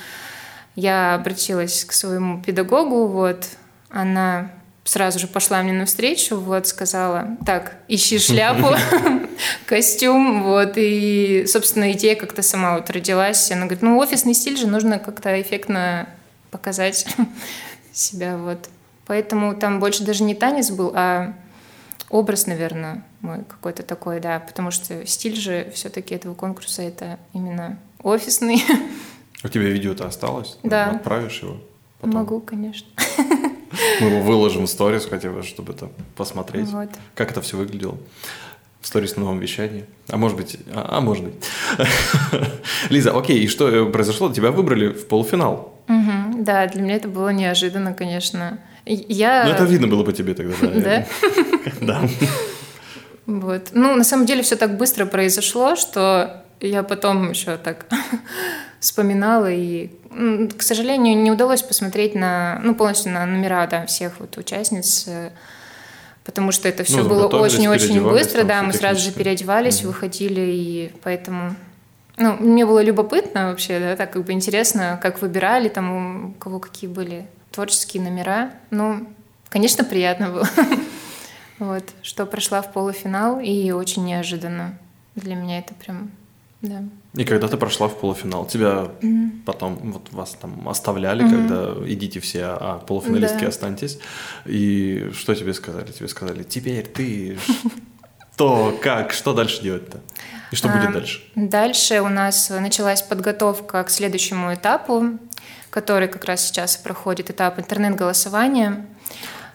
я 0.76 1.16
обратилась 1.16 1.84
к 1.84 1.94
своему 1.94 2.44
педагогу, 2.44 3.08
вот, 3.08 3.48
она 3.92 4.52
сразу 4.84 5.20
же 5.20 5.28
пошла 5.28 5.62
мне 5.62 5.74
навстречу, 5.74 6.38
вот, 6.38 6.68
сказала, 6.68 7.38
так, 7.46 7.78
ищи 7.88 8.20
шляпу, 8.20 8.76
костюм, 9.66 10.44
вот, 10.44 10.74
и, 10.76 11.46
собственно, 11.48 11.92
идея 11.92 12.16
как-то 12.16 12.42
сама 12.42 12.76
вот 12.76 12.90
родилась. 12.90 13.52
Она 13.52 13.62
говорит, 13.62 13.84
ну, 13.84 13.98
офисный 13.98 14.34
стиль 14.34 14.58
же 14.58 14.68
нужно 14.68 15.00
как-то 15.00 15.40
эффектно 15.42 16.10
показать 16.50 17.06
себя, 17.94 18.38
вот. 18.38 18.70
Поэтому 19.06 19.56
там 19.56 19.80
больше 19.80 20.04
даже 20.04 20.24
не 20.24 20.36
танец 20.36 20.72
был, 20.72 20.94
а 20.96 21.34
образ, 22.10 22.48
наверное, 22.48 23.04
мой 23.22 23.44
какой-то 23.48 23.84
такой, 23.84 24.20
да, 24.20 24.40
потому 24.40 24.72
что 24.72 25.06
стиль 25.06 25.36
же 25.36 25.72
все-таки 25.74 26.16
этого 26.16 26.34
конкурса 26.34 26.82
это 26.82 27.20
именно 27.34 27.78
офисный. 28.04 28.64
У 29.44 29.48
тебя 29.48 29.64
видео-то 29.64 30.06
осталось? 30.06 30.58
Да. 30.64 30.92
Отправишь 30.92 31.42
его? 31.42 31.58
потом? 32.02 32.16
Могу, 32.16 32.40
конечно. 32.42 32.88
Мы 34.00 34.08
его 34.08 34.22
выложим 34.22 34.66
в 34.66 34.70
сторис, 34.70 35.06
хотя 35.10 35.30
бы, 35.30 35.44
чтобы 35.44 35.74
это 35.74 35.90
посмотреть. 36.16 36.68
Вот. 36.70 36.90
Как 37.16 37.32
это 37.32 37.42
все 37.42 37.58
выглядело. 37.58 37.98
В 38.82 38.88
сторис 38.88 39.16
на 39.16 39.24
новом 39.24 39.40
вещании. 39.40 39.86
А 40.10 40.18
может 40.18 40.38
быть, 40.38 40.58
а, 40.74 40.98
а 40.98 41.02
может 41.02 41.26
быть. 41.26 41.34
Лиза, 42.90 43.16
окей, 43.18 43.40
и 43.40 43.48
что 43.48 43.70
э, 43.70 43.92
произошло? 43.92 44.32
Тебя 44.34 44.52
выбрали 44.52 44.88
в 44.88 45.08
полуфинал. 45.08 45.80
Мгм. 45.88 46.44
Да, 46.44 46.66
для 46.68 46.82
меня 46.82 46.96
это 46.96 47.08
было 47.08 47.30
неожиданно, 47.30 47.94
конечно. 47.94 48.60
Я... 48.86 49.44
Ну, 49.46 49.52
это 49.52 49.64
видно 49.66 49.88
было 49.88 50.04
по 50.04 50.14
тебе 50.14 50.34
тогда. 50.34 50.56
Да? 50.62 51.06
Да. 51.82 52.02
Вот. 53.26 53.70
Ну, 53.74 53.96
на 53.96 54.04
самом 54.04 54.26
деле 54.26 54.42
все 54.42 54.56
так 54.56 54.78
быстро 54.78 55.06
произошло, 55.06 55.76
что 55.76 56.44
я 56.60 56.84
потом 56.84 57.32
еще 57.32 57.58
так 57.58 57.86
вспоминала 58.82 59.50
и, 59.50 59.92
к 60.58 60.62
сожалению, 60.62 61.16
не 61.16 61.32
удалось 61.32 61.62
посмотреть 61.62 62.16
на, 62.16 62.60
ну, 62.64 62.76
полностью 62.76 63.14
на 63.14 63.26
номера, 63.26 63.68
да, 63.68 63.86
всех 63.86 64.20
вот 64.20 64.36
участниц, 64.38 65.06
э, 65.08 65.30
потому 66.26 66.52
что 66.52 66.68
это 66.68 66.84
все 66.84 67.04
Ну, 67.04 67.08
было 67.08 67.28
очень-очень 67.28 68.04
быстро, 68.04 68.44
да, 68.44 68.64
мы 68.64 68.74
сразу 68.74 69.00
же 69.00 69.12
переодевались, 69.12 69.84
выходили, 69.84 70.42
и 70.42 70.92
поэтому, 71.04 71.56
ну, 72.18 72.36
мне 72.38 72.66
было 72.66 72.82
любопытно 72.84 73.52
вообще, 73.52 73.80
да, 73.80 73.96
так 73.96 74.12
как 74.12 74.26
бы 74.26 74.32
интересно, 74.32 75.00
как 75.02 75.22
выбирали, 75.22 75.70
там, 75.70 76.32
у 76.32 76.34
кого 76.34 76.60
какие 76.60 76.90
были 76.90 77.28
творческие 77.52 78.02
номера, 78.02 78.52
ну, 78.72 79.08
конечно, 79.50 79.84
приятно 79.86 80.30
было. 80.30 80.50
Вот, 81.60 81.84
что 82.02 82.26
прошла 82.26 82.64
в 82.64 82.74
полуфинал 82.74 83.40
и 83.40 83.70
очень 83.70 84.04
неожиданно. 84.04 84.80
Для 85.14 85.36
меня 85.36 85.60
это 85.60 85.76
прям, 85.76 86.10
да. 86.62 86.84
И 87.16 87.26
когда 87.26 87.48
ты 87.48 87.58
прошла 87.58 87.88
в 87.88 87.98
полуфинал, 88.00 88.46
тебя 88.46 88.90
потом 89.46 89.76
вот 89.92 90.12
вас 90.14 90.38
там 90.40 90.68
оставляли, 90.70 91.22
когда 91.28 91.74
идите 91.88 92.20
все, 92.20 92.46
а 92.46 92.80
полуфиналистки 92.80 93.42
Да. 93.42 93.48
останьтесь. 93.48 94.00
И 94.46 95.10
что 95.14 95.34
тебе 95.36 95.54
сказали? 95.54 95.92
Тебе 95.92 96.08
сказали, 96.08 96.44
теперь 96.44 96.86
ты 96.86 97.38
что, 98.34 98.78
как, 98.84 99.12
что 99.14 99.34
дальше 99.34 99.62
делать-то? 99.62 100.00
И 100.52 100.56
что 100.56 100.68
будет 100.70 100.90
А, 100.90 100.92
дальше? 100.94 101.22
Дальше 101.36 102.02
у 102.02 102.10
нас 102.10 102.50
началась 102.50 103.02
подготовка 103.02 103.84
к 103.84 103.90
следующему 103.90 104.54
этапу, 104.54 105.18
который 105.70 106.08
как 106.08 106.26
раз 106.26 106.46
сейчас 106.46 106.78
проходит 106.78 107.30
этап 107.30 107.58
интернет-голосования. 107.60 108.86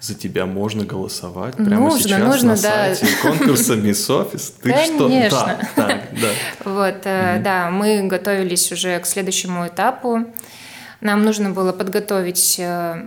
За 0.00 0.14
тебя 0.14 0.46
можно 0.46 0.84
голосовать 0.84 1.56
прямо 1.56 1.88
Нужно, 1.88 2.00
сейчас 2.00 2.20
нужно, 2.20 2.48
на 2.54 2.62
да. 2.62 2.94
сайте 2.94 3.06
конкурса 3.22 3.74
Miss 3.74 4.08
Office. 4.08 4.52
Ты 4.62 4.70
что? 4.84 5.08
Конечно. 5.08 5.58
Да, 5.76 5.88
да, 5.88 6.00
да. 6.20 6.28
Вот, 6.70 7.00
э, 7.04 7.40
да, 7.42 7.70
мы 7.70 8.06
готовились 8.06 8.70
уже 8.72 8.98
к 9.00 9.06
следующему 9.06 9.66
этапу. 9.66 10.24
Нам 11.00 11.24
нужно 11.24 11.50
было 11.50 11.72
подготовить 11.72 12.56
э, 12.58 13.06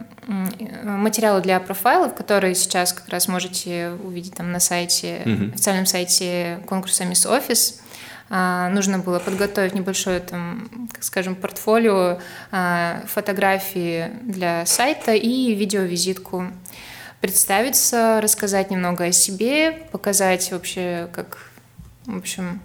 материалы 0.84 1.42
для 1.42 1.60
профайлов, 1.60 2.14
которые 2.16 2.54
сейчас 2.56 2.94
как 2.94 3.10
раз 3.10 3.28
можете 3.28 3.92
увидеть 4.04 4.36
там 4.36 4.52
на 4.52 4.60
сайте, 4.60 5.22
Мгм. 5.26 5.52
официальном 5.54 5.86
сайте 5.86 6.60
конкурса 6.68 7.04
Miss 7.04 7.28
Office. 7.28 7.76
А, 8.30 8.70
Нужно 8.70 9.00
было 9.00 9.20
подготовить 9.20 9.74
небольшое, 9.74 10.20
там, 10.20 10.90
скажем, 11.00 11.36
портфолио, 11.36 12.20
а, 12.52 13.02
фотографии 13.08 14.12
для 14.22 14.66
сайта 14.66 15.14
и 15.14 15.56
видеовизитку. 15.56 16.48
Представиться, 17.22 18.20
рассказать 18.22 18.70
немного 18.70 19.06
о 19.06 19.12
себе, 19.12 19.72
показать 19.92 20.52
вообще, 20.52 21.10
как, 21.12 21.50
в 22.06 22.18
общем, 22.18 22.62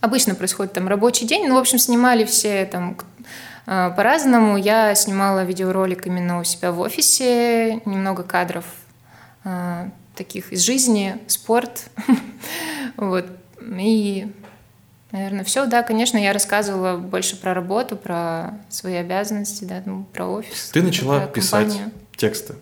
обычно 0.00 0.34
происходит 0.34 0.72
там 0.72 0.88
рабочий 0.88 1.26
день. 1.26 1.46
Ну, 1.46 1.56
в 1.56 1.58
общем, 1.58 1.78
снимали 1.78 2.24
все 2.24 2.64
там 2.64 2.96
а, 3.66 3.90
по-разному. 3.90 4.56
Я 4.56 4.94
снимала 4.94 5.44
видеоролик 5.44 6.06
именно 6.06 6.40
у 6.40 6.44
себя 6.44 6.72
в 6.72 6.80
офисе, 6.80 7.82
немного 7.84 8.22
кадров 8.22 8.64
таких 10.14 10.52
из 10.52 10.60
жизни, 10.60 11.18
спорт. 11.26 11.90
Вот. 12.96 13.26
И, 13.78 14.32
наверное, 15.10 15.44
все. 15.44 15.66
Да, 15.66 15.82
конечно, 15.82 16.18
я 16.18 16.32
рассказывала 16.32 16.96
больше 16.96 17.36
про 17.40 17.54
работу, 17.54 17.96
про 17.96 18.58
свои 18.68 18.94
обязанности, 18.94 19.64
да, 19.64 19.82
ну, 19.84 20.04
про 20.12 20.26
офис. 20.26 20.70
Ты 20.70 20.82
начала 20.82 21.20
про 21.20 21.26
писать 21.28 21.78
тексты 22.16 22.54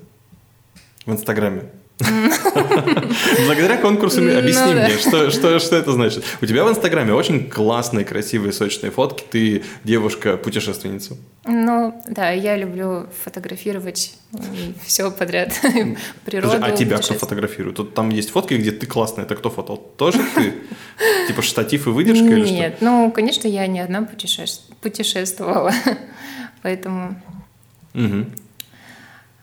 в 1.06 1.12
Инстаграме. 1.12 1.64
Благодаря 3.46 3.76
конкурсу 3.76 4.20
Ну 4.20 4.38
объясни 4.38 4.72
мне, 4.72 4.98
что, 4.98 5.30
что, 5.30 5.58
что 5.58 5.76
это 5.76 5.92
значит. 5.92 6.24
У 6.40 6.46
тебя 6.46 6.64
в 6.64 6.70
Инстаграме 6.70 7.12
очень 7.12 7.48
классные, 7.48 8.04
красивые, 8.04 8.52
сочные 8.52 8.90
фотки. 8.90 9.24
Ты 9.30 9.62
девушка-путешественница. 9.84 11.16
Ну, 11.44 12.02
да, 12.06 12.30
я 12.30 12.56
люблю 12.56 13.06
фотографировать 13.24 14.14
все 14.84 15.10
подряд. 15.10 15.52
Природу, 16.24 16.58
а 16.60 16.70
тебя 16.72 16.98
кто 16.98 17.14
фотографирует? 17.14 17.76
Тут 17.76 17.94
там 17.94 18.10
есть 18.10 18.30
фотки, 18.30 18.54
где 18.54 18.72
ты 18.72 18.86
классная. 18.86 19.24
Это 19.24 19.36
кто 19.36 19.50
фотал? 19.50 19.76
Тоже 19.76 20.20
ты? 20.34 20.54
Типа 21.28 21.42
штатив 21.42 21.86
и 21.86 21.90
выдержка 21.90 22.24
или 22.24 22.44
что? 22.44 22.54
Нет, 22.54 22.76
ну, 22.80 23.10
конечно, 23.10 23.48
я 23.48 23.66
не 23.66 23.80
одна 23.80 24.00
путешес- 24.00 24.60
путешествовала, 24.80 25.72
поэтому, 26.62 27.20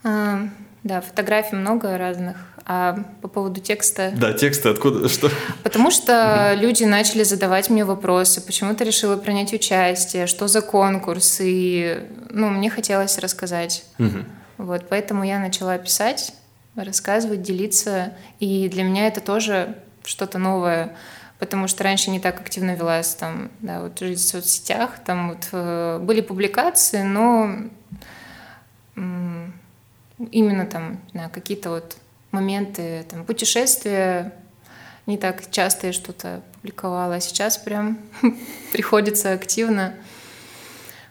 а, 0.04 0.48
да, 0.84 1.00
фотографий 1.00 1.56
много 1.56 1.96
разных. 1.98 2.36
А 2.70 2.98
по 3.22 3.28
поводу 3.28 3.60
текста, 3.60 4.12
Да, 4.14 4.34
тексты 4.34 4.68
откуда? 4.68 5.08
Что? 5.08 5.30
потому 5.62 5.90
что 5.90 6.52
люди 6.54 6.84
начали 6.84 7.22
задавать 7.22 7.70
мне 7.70 7.82
вопросы, 7.82 8.42
почему 8.42 8.74
ты 8.74 8.84
решила 8.84 9.16
принять 9.16 9.54
участие, 9.54 10.26
что 10.26 10.48
за 10.48 10.60
конкурс, 10.60 11.38
и, 11.40 12.06
ну, 12.28 12.50
мне 12.50 12.68
хотелось 12.68 13.16
рассказать. 13.16 13.86
Мгм. 13.96 14.26
Вот, 14.58 14.84
поэтому 14.90 15.24
я 15.24 15.38
начала 15.38 15.78
писать, 15.78 16.34
рассказывать, 16.76 17.40
делиться. 17.40 18.12
И 18.38 18.68
для 18.68 18.82
меня 18.82 19.06
это 19.06 19.22
тоже 19.22 19.74
что-то 20.04 20.36
новое, 20.36 20.94
потому 21.38 21.68
что 21.68 21.84
раньше 21.84 22.10
не 22.10 22.20
так 22.20 22.38
активно 22.38 22.74
велась 22.74 23.14
там, 23.14 23.50
да, 23.60 23.80
вот 23.80 23.98
жизнь 23.98 24.22
в 24.22 24.30
соцсетях. 24.30 24.98
Там 25.06 25.30
вот 25.30 25.48
э, 25.52 26.00
были 26.02 26.20
публикации, 26.20 27.02
но 27.02 27.50
именно 30.30 30.66
там 30.66 31.00
на 31.14 31.30
какие-то 31.30 31.70
вот 31.70 31.96
моменты, 32.30 33.04
там, 33.10 33.24
путешествия, 33.24 34.34
не 35.06 35.16
так 35.16 35.50
часто 35.50 35.88
я 35.88 35.92
что-то 35.92 36.42
публиковала, 36.54 37.16
а 37.16 37.20
сейчас 37.20 37.56
прям 37.58 37.98
приходится 38.72 39.32
активно 39.32 39.94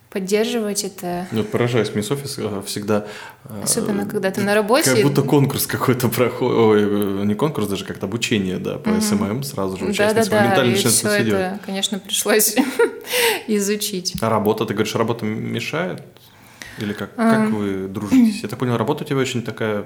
поддерживать 0.09 0.83
это. 0.83 1.27
Ну, 1.31 1.43
поражаюсь, 1.43 1.93
мисс 1.93 2.09
Офис 2.11 2.37
э, 2.39 2.61
всегда... 2.65 3.07
э, 3.45 3.61
Особенно, 3.63 4.05
когда 4.05 4.31
ты 4.31 4.41
на 4.41 4.55
работе. 4.55 4.93
Как 4.93 5.03
будто 5.03 5.21
конкурс 5.21 5.67
какой-то 5.67 6.07
проходит. 6.09 6.57
Ой, 6.57 6.81
э, 6.81 7.25
не 7.25 7.35
конкурс, 7.35 7.67
даже 7.67 7.85
как-то 7.85 8.05
обучение, 8.05 8.57
да, 8.57 8.77
по 8.77 8.99
SMM 9.01 9.43
сразу 9.43 9.77
же 9.77 9.85
участница 9.85 10.29
Да-да-да, 10.29 10.41
моментально 10.43 10.69
и 10.71 10.73
начинает 10.75 10.95
все 10.95 11.23
идет. 11.23 11.33
это, 11.33 11.59
конечно, 11.65 11.99
пришлось 11.99 12.55
изучить. 13.47 14.13
А 14.21 14.29
работа, 14.29 14.65
ты 14.65 14.73
говоришь, 14.73 14.95
работа 14.95 15.25
мешает? 15.25 16.01
Или 16.79 16.93
как, 16.93 17.15
как 17.15 17.49
вы 17.49 17.87
дружитесь? 17.87 18.43
Я 18.43 18.49
так 18.49 18.59
понял, 18.59 18.77
работа 18.77 19.03
у 19.03 19.07
тебя 19.07 19.17
очень 19.17 19.41
такая 19.43 19.85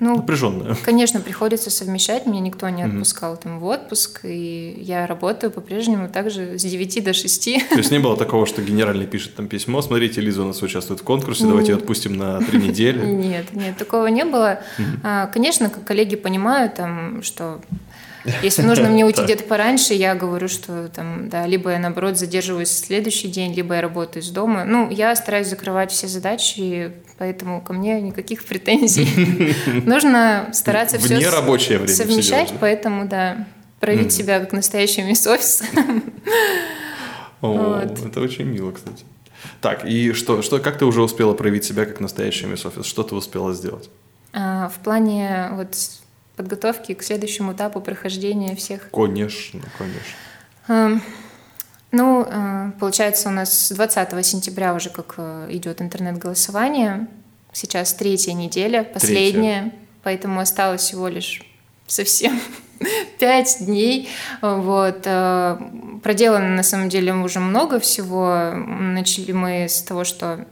Ну, 0.00 0.16
напряженная. 0.16 0.76
конечно, 0.84 1.20
приходится 1.20 1.70
совмещать. 1.70 2.26
Меня 2.26 2.40
никто 2.40 2.68
не 2.70 2.82
отпускал 2.82 3.36
там 3.36 3.60
в 3.60 3.64
отпуск, 3.66 4.20
и 4.24 4.74
я 4.80 5.06
работаю 5.06 5.50
по-прежнему 5.50 6.08
также 6.08 6.58
с 6.58 6.62
9 6.62 7.04
до 7.04 7.12
6. 7.12 7.44
То 7.70 7.76
есть 7.76 7.90
не 7.90 7.98
было 7.98 8.16
такого, 8.18 8.46
что 8.46 8.62
генеральный 8.62 9.06
пишет 9.06 9.34
там 9.34 9.46
письмо, 9.46 9.82
смотрите, 9.82 10.20
Лиза 10.20 10.42
у 10.42 10.46
нас 10.46 10.62
участвует 10.62 11.00
в 11.00 11.04
конкурсе, 11.04 11.44
давайте 11.44 11.72
ее 11.72 11.78
отпустим 11.78 12.16
на 12.16 12.40
три 12.40 12.58
недели. 12.68 13.04
Нет, 13.04 13.52
нет, 13.52 13.76
такого 13.76 14.06
не 14.06 14.24
было. 14.24 14.60
А, 15.02 15.26
Конечно, 15.26 15.70
как 15.70 15.84
коллеги 15.84 16.16
понимают, 16.16 16.74
там, 16.74 17.22
что 17.22 17.60
если 18.42 18.62
нужно 18.62 18.88
мне 18.88 19.04
уйти 19.04 19.22
где-то 19.22 19.44
пораньше, 19.44 19.94
я 19.94 20.14
говорю, 20.14 20.48
что 20.48 20.88
там, 20.88 21.28
да, 21.28 21.46
либо 21.46 21.70
я 21.70 21.78
наоборот 21.78 22.18
задерживаюсь 22.18 22.68
в 22.68 22.78
следующий 22.86 23.28
день, 23.28 23.54
либо 23.54 23.74
я 23.74 23.80
работаю 23.80 24.22
из 24.22 24.30
дома. 24.30 24.64
Ну, 24.64 24.90
я 24.90 25.14
стараюсь 25.16 25.48
закрывать 25.48 25.92
все 25.92 26.06
задачи, 26.06 26.92
поэтому 27.18 27.60
ко 27.60 27.72
мне 27.72 28.00
никаких 28.00 28.44
претензий. 28.46 29.54
Нужно 29.86 30.50
стараться 30.52 30.98
все 30.98 31.20
совмещать, 31.88 32.52
поэтому 32.60 33.06
да, 33.06 33.46
проявить 33.80 34.12
себя 34.12 34.40
как 34.40 34.52
настоящий 34.52 35.02
мисс 35.02 35.26
офис. 35.26 35.62
Это 37.42 38.20
очень 38.20 38.44
мило, 38.44 38.72
кстати. 38.72 39.04
Так, 39.60 39.84
и 39.84 40.12
что, 40.12 40.42
что, 40.42 40.58
как 40.58 40.78
ты 40.78 40.84
уже 40.84 41.02
успела 41.02 41.34
проявить 41.34 41.64
себя 41.64 41.84
как 41.86 42.00
настоящая 42.00 42.46
мисс 42.46 42.64
Офис? 42.64 42.84
Что 42.84 43.02
ты 43.02 43.14
успела 43.14 43.54
сделать? 43.54 43.90
А, 44.32 44.68
В 44.68 44.78
плане 44.82 45.48
вот 45.52 45.74
подготовки 46.40 46.94
к 46.94 47.02
следующему 47.02 47.52
этапу 47.52 47.82
прохождения 47.82 48.56
всех 48.56 48.88
Конечно, 48.90 49.60
конечно. 49.76 50.16
Эм, 50.68 51.02
Ну, 51.92 52.24
э, 52.26 52.70
получается, 52.80 53.28
у 53.28 53.32
нас 53.32 53.66
с 53.66 53.72
20 53.72 54.24
сентября 54.24 54.74
уже 54.74 54.88
как 54.88 55.14
э, 55.18 55.48
идет 55.50 55.82
интернет-голосование. 55.82 57.08
Сейчас 57.52 57.92
третья 57.92 58.32
неделя, 58.32 58.84
последняя, 58.84 59.72
поэтому 60.02 60.40
осталось 60.40 60.80
всего 60.82 61.08
лишь 61.08 61.42
совсем 61.86 62.40
пять 63.18 63.56
дней. 63.60 64.08
Вот. 64.40 65.02
э, 65.04 65.58
Проделано, 66.02 66.48
на 66.48 66.62
самом 66.62 66.88
деле, 66.88 67.12
уже 67.12 67.40
много 67.40 67.80
всего. 67.80 68.52
Начали 68.54 69.32
мы 69.32 69.64
с 69.68 69.82
того, 69.82 70.04
что 70.04 70.46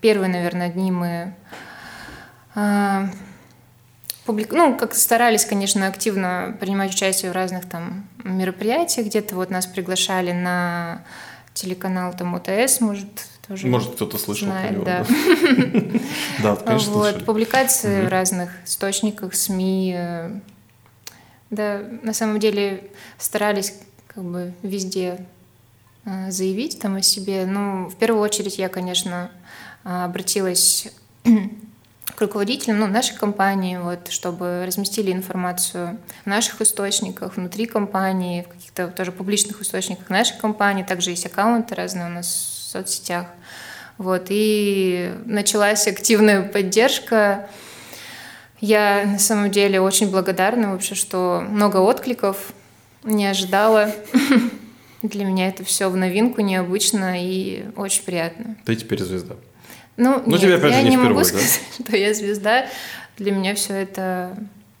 первые, 0.00 0.30
наверное, 0.30 0.70
дни 0.70 0.90
мы 0.90 1.34
публик... 4.24 4.52
ну, 4.52 4.76
как 4.76 4.94
старались, 4.94 5.44
конечно, 5.44 5.86
активно 5.86 6.56
принимать 6.60 6.92
участие 6.92 7.30
в 7.30 7.34
разных 7.34 7.68
там 7.68 8.08
мероприятиях. 8.24 9.06
Где-то 9.06 9.34
вот 9.34 9.50
нас 9.50 9.66
приглашали 9.66 10.32
на 10.32 11.04
телеканал 11.54 12.14
там 12.16 12.34
ОТС, 12.34 12.80
может, 12.80 13.08
тоже 13.46 13.66
Может, 13.66 13.94
кто-то 13.94 14.18
слышал 14.18 14.48
про 14.48 14.52
знает, 14.52 14.72
него, 14.72 14.84
да. 14.84 15.06
Да, 16.42 16.56
конечно, 16.64 16.92
вот, 16.92 17.02
слышали. 17.06 17.24
публикации 17.24 18.06
в 18.06 18.08
разных 18.08 18.50
источниках, 18.64 19.34
СМИ. 19.34 19.94
э, 19.96 20.30
Да, 21.50 21.82
на 22.02 22.12
самом 22.12 22.38
деле 22.38 22.90
старались 23.18 23.74
как 24.06 24.22
бы 24.24 24.54
везде 24.62 25.26
э, 26.04 26.30
заявить 26.30 26.80
там 26.80 26.96
о 26.96 27.02
себе. 27.02 27.44
Ну, 27.46 27.88
в 27.88 27.96
первую 27.96 28.22
очередь 28.22 28.58
я, 28.58 28.68
конечно, 28.68 29.30
э, 29.84 30.04
обратилась 30.04 30.88
к 32.14 32.20
руководителям 32.20 32.80
ну, 32.80 32.86
нашей 32.86 33.16
компании, 33.16 33.76
вот, 33.76 34.08
чтобы 34.08 34.64
разместили 34.66 35.12
информацию 35.12 35.98
в 36.24 36.26
наших 36.26 36.60
источниках, 36.60 37.36
внутри 37.36 37.66
компании, 37.66 38.42
в 38.42 38.48
каких-то 38.48 38.88
тоже 38.88 39.12
публичных 39.12 39.60
источниках 39.60 40.10
нашей 40.10 40.38
компании. 40.38 40.82
Также 40.82 41.10
есть 41.10 41.26
аккаунты 41.26 41.74
разные 41.74 42.06
у 42.06 42.10
нас 42.10 42.26
в 42.26 42.70
соцсетях. 42.70 43.26
Вот, 43.98 44.26
и 44.30 45.12
началась 45.26 45.86
активная 45.86 46.42
поддержка. 46.42 47.48
Я 48.60 49.04
на 49.04 49.18
самом 49.18 49.50
деле 49.50 49.80
очень 49.80 50.10
благодарна 50.10 50.72
вообще, 50.72 50.94
что 50.94 51.44
много 51.46 51.78
откликов, 51.78 52.52
не 53.04 53.26
ожидала. 53.26 53.94
Для 55.02 55.24
меня 55.24 55.48
это 55.48 55.64
все 55.64 55.88
в 55.88 55.96
новинку, 55.96 56.40
необычно 56.42 57.14
и 57.22 57.64
очень 57.76 58.04
приятно. 58.04 58.56
Ты 58.64 58.76
теперь 58.76 59.02
звезда. 59.02 59.36
Ну, 60.02 60.22
Ну, 60.24 60.32
нет, 60.32 60.40
тебе, 60.40 60.54
опять 60.54 60.72
я 60.72 60.78
же, 60.78 60.84
не 60.84 60.90
не 60.90 60.96
могу 60.96 61.08
впервые, 61.08 61.24
да? 61.24 61.28
сказать, 61.28 61.60
что 61.86 61.96
я 61.96 62.14
звезда. 62.14 62.66
Для 63.18 63.32
меня 63.32 63.54
все 63.54 63.74
это... 63.74 64.36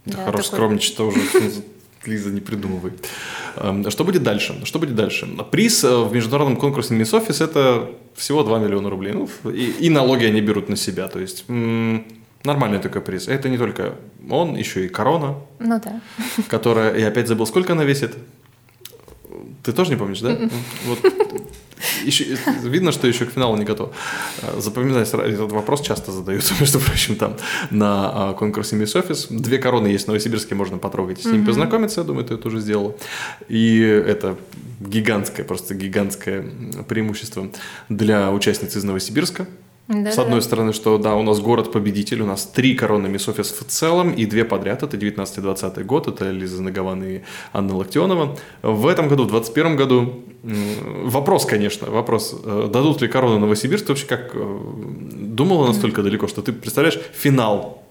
Да, 0.06 0.16
да, 0.16 0.24
хорош 0.24 0.46
такой- 0.46 0.56
скромничать 0.56 1.00
уже. 1.00 1.20
Лиза, 2.06 2.30
не 2.30 2.40
придумывай. 2.40 2.92
Эм, 3.56 3.90
Что 3.90 4.04
будет 4.04 4.22
дальше? 4.22 4.54
Что 4.64 4.78
будет 4.78 4.94
дальше? 4.94 5.28
Приз 5.50 5.84
э, 5.84 5.94
в 6.04 6.14
международном 6.14 6.56
конкурсе 6.56 6.94
Miss 6.94 7.12
Office– 7.12 7.44
это 7.44 7.90
всего 8.16 8.42
2 8.42 8.58
миллиона 8.60 8.88
рублей. 8.88 9.12
Ну, 9.12 9.28
и, 9.50 9.70
и 9.86 9.90
налоги 9.90 10.24
они 10.24 10.40
берут 10.40 10.70
на 10.70 10.76
себя. 10.76 11.08
То 11.08 11.20
есть 11.20 11.44
м, 11.48 12.06
нормальный 12.42 12.78
такой 12.78 13.02
приз. 13.02 13.28
Это 13.28 13.50
не 13.50 13.58
только 13.58 13.96
он, 14.30 14.56
еще 14.56 14.86
и 14.86 14.88
корона, 14.88 15.34
Ну 15.58 15.78
да. 15.84 16.00
которая, 16.48 16.96
я 16.98 17.08
опять 17.08 17.28
забыл, 17.28 17.46
сколько 17.46 17.74
она 17.74 17.84
весит? 17.84 18.14
Ты 19.62 19.72
тоже 19.74 19.90
не 19.90 19.96
помнишь, 19.96 20.20
да? 20.20 20.38
Вот. 20.86 20.98
Еще- 22.04 22.36
видно, 22.62 22.92
что 22.92 23.06
еще 23.06 23.24
к 23.26 23.32
финалу 23.32 23.56
не 23.56 23.64
готов. 23.64 23.90
Э, 24.42 24.60
Запоминай, 24.60 25.02
этот 25.02 25.52
вопрос 25.52 25.80
часто 25.82 26.12
задаются, 26.12 26.54
между 26.60 26.80
прочим, 26.80 27.16
там 27.16 27.36
на 27.70 28.30
а, 28.30 28.32
конкурсе 28.34 28.76
Miss 28.76 28.94
Office. 28.94 29.26
Две 29.30 29.58
короны 29.58 29.88
есть 29.88 30.04
в 30.04 30.08
Новосибирске, 30.08 30.54
можно 30.54 30.78
потрогать 30.78 31.22
с 31.22 31.24
ними 31.24 31.44
познакомиться, 31.44 32.00
я 32.00 32.06
думаю, 32.06 32.24
ты 32.24 32.34
это 32.34 32.48
уже 32.48 32.60
сделала. 32.60 32.94
И 33.48 33.78
это 33.80 34.36
гигантское, 34.80 35.44
просто 35.44 35.74
гигантское 35.74 36.44
преимущество 36.88 37.48
для 37.88 38.30
участниц 38.30 38.76
из 38.76 38.84
Новосибирска. 38.84 39.46
Да, 39.90 40.12
С 40.12 40.18
одной 40.18 40.40
стороны, 40.40 40.72
что 40.72 40.98
да, 40.98 41.16
у 41.16 41.22
нас 41.24 41.40
город-победитель, 41.40 42.22
у 42.22 42.26
нас 42.26 42.46
три 42.46 42.76
короны 42.76 43.08
Miss 43.08 43.26
Office 43.26 43.52
в 43.58 43.64
целом 43.64 44.12
и 44.12 44.24
две 44.24 44.44
подряд. 44.44 44.84
Это 44.84 44.96
19-20 44.96 45.82
год, 45.82 46.06
это 46.06 46.30
Лиза 46.30 46.62
Нагован 46.62 47.02
и 47.02 47.20
Анна 47.52 47.76
Локтионова. 47.76 48.38
В 48.62 48.86
этом 48.86 49.08
году, 49.08 49.24
в 49.24 49.26
21 49.26 49.74
году, 49.74 50.22
вопрос, 50.44 51.44
конечно, 51.44 51.90
вопрос, 51.90 52.40
э, 52.44 52.68
дадут 52.72 53.02
ли 53.02 53.08
корону 53.08 53.40
Новосибирск? 53.40 53.86
Ты 53.86 53.92
вообще 53.92 54.06
как 54.06 54.30
э, 54.32 54.58
думала 55.12 55.66
настолько 55.66 56.04
далеко, 56.04 56.28
что 56.28 56.40
ты 56.42 56.52
представляешь 56.52 57.00
финал? 57.12 57.82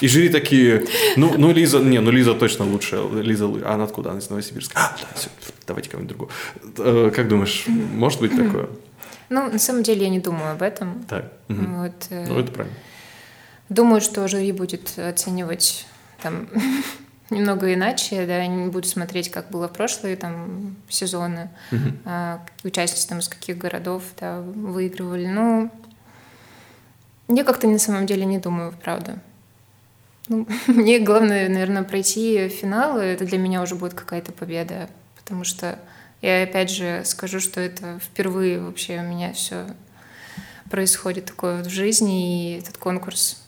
И 0.00 0.08
жюри 0.08 0.30
такие, 0.30 0.86
ну, 1.16 1.34
ну 1.38 1.52
Лиза, 1.52 1.78
не, 1.78 2.00
ну 2.00 2.10
Лиза 2.10 2.34
точно 2.34 2.64
лучше. 2.64 3.00
Лиза, 3.22 3.46
а 3.64 3.74
она 3.74 3.84
откуда? 3.84 4.10
Она 4.10 4.18
из 4.18 4.30
Новосибирска. 4.30 4.72
А, 4.74 4.96
да, 5.00 5.06
все, 5.14 5.28
давайте 5.66 5.90
кого-нибудь 5.90 6.16
другого. 6.16 6.30
Э, 6.78 7.12
Как 7.14 7.28
думаешь, 7.28 7.66
может 7.68 8.20
быть 8.20 8.34
такое? 8.34 8.68
Ну, 9.30 9.48
на 9.50 9.58
самом 9.58 9.84
деле 9.84 10.02
я 10.02 10.08
не 10.10 10.18
думаю 10.18 10.52
об 10.52 10.62
этом. 10.62 11.04
Так. 11.04 11.32
мгм. 11.48 11.82
Вот, 11.82 12.06
э, 12.10 12.26
Ну, 12.26 12.38
это 12.38 12.52
правильно. 12.52 12.76
Думаю, 13.68 14.00
что 14.00 14.26
жюри 14.26 14.50
будет 14.50 14.98
оценивать 14.98 15.86
там 16.20 16.48
немного 17.30 17.72
иначе, 17.72 18.26
да, 18.26 18.34
они 18.34 18.66
будут 18.66 18.88
смотреть, 18.88 19.30
как 19.30 19.48
было 19.50 19.68
в 19.68 19.72
прошлые 19.72 20.16
там 20.16 20.76
сезоны, 20.88 21.48
а, 22.04 22.44
участницы 22.64 23.08
там 23.08 23.20
из 23.20 23.28
каких 23.28 23.56
городов 23.56 24.02
да, 24.18 24.40
выигрывали. 24.40 25.26
Ну, 25.26 25.70
я 27.28 27.44
как-то 27.44 27.68
на 27.68 27.78
самом 27.78 28.06
деле 28.06 28.24
не 28.24 28.38
думаю, 28.40 28.74
правда. 28.82 29.20
Ну, 30.26 30.48
мне 30.66 30.98
главное, 30.98 31.48
наверное, 31.48 31.84
пройти 31.84 32.48
финал, 32.48 33.00
и 33.00 33.04
это 33.04 33.24
для 33.24 33.38
меня 33.38 33.62
уже 33.62 33.76
будет 33.76 33.94
какая-то 33.94 34.32
победа, 34.32 34.90
потому 35.14 35.44
что 35.44 35.78
я 36.22 36.42
опять 36.42 36.70
же 36.70 37.02
скажу, 37.04 37.40
что 37.40 37.60
это 37.60 37.98
впервые 37.98 38.60
вообще 38.60 38.98
у 38.98 39.02
меня 39.02 39.32
все 39.32 39.66
происходит 40.70 41.26
такое 41.26 41.58
вот 41.58 41.66
в 41.66 41.70
жизни, 41.70 42.54
и 42.54 42.58
этот 42.58 42.78
конкурс, 42.78 43.42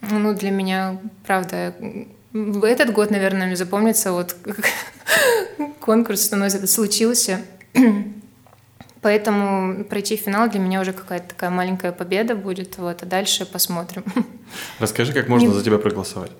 ну, 0.00 0.34
для 0.34 0.50
меня, 0.50 0.98
правда, 1.26 1.74
в 2.32 2.64
этот 2.64 2.92
год, 2.92 3.10
наверное, 3.10 3.46
мне 3.46 3.56
запомнится, 3.56 4.12
вот 4.12 4.36
конкурс 5.80 6.32
этот 6.32 6.70
случился. 6.70 7.40
Поэтому 9.00 9.84
пройти 9.84 10.16
финал 10.16 10.50
для 10.50 10.58
меня 10.58 10.80
уже 10.80 10.92
какая-то 10.92 11.28
такая 11.28 11.50
маленькая 11.50 11.92
победа 11.92 12.34
будет, 12.34 12.78
вот, 12.78 13.02
а 13.02 13.06
дальше 13.06 13.46
посмотрим. 13.46 14.04
Расскажи, 14.80 15.12
как 15.12 15.28
можно 15.28 15.48
Не- 15.48 15.54
за 15.54 15.62
тебя 15.62 15.78
проголосовать. 15.78 16.32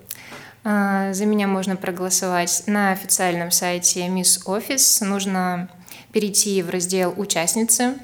А, 0.71 1.13
За 1.13 1.25
меня 1.25 1.47
можно 1.47 1.75
проголосовать 1.75 2.65
на 2.67 2.91
официальном 2.91 3.49
сайте 3.49 4.01
Miss 4.01 4.45
Office. 4.45 5.03
Нужно 5.03 5.67
перейти 6.11 6.61
в 6.61 6.69
раздел 6.69 7.11
«Участницы». 7.17 7.95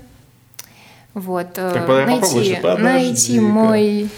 Вот. 1.13 1.59
э, 1.59 1.71
Так, 1.73 1.85
подожди-ка. 1.85 2.77
найти 2.77 3.39
мой... 3.39 4.09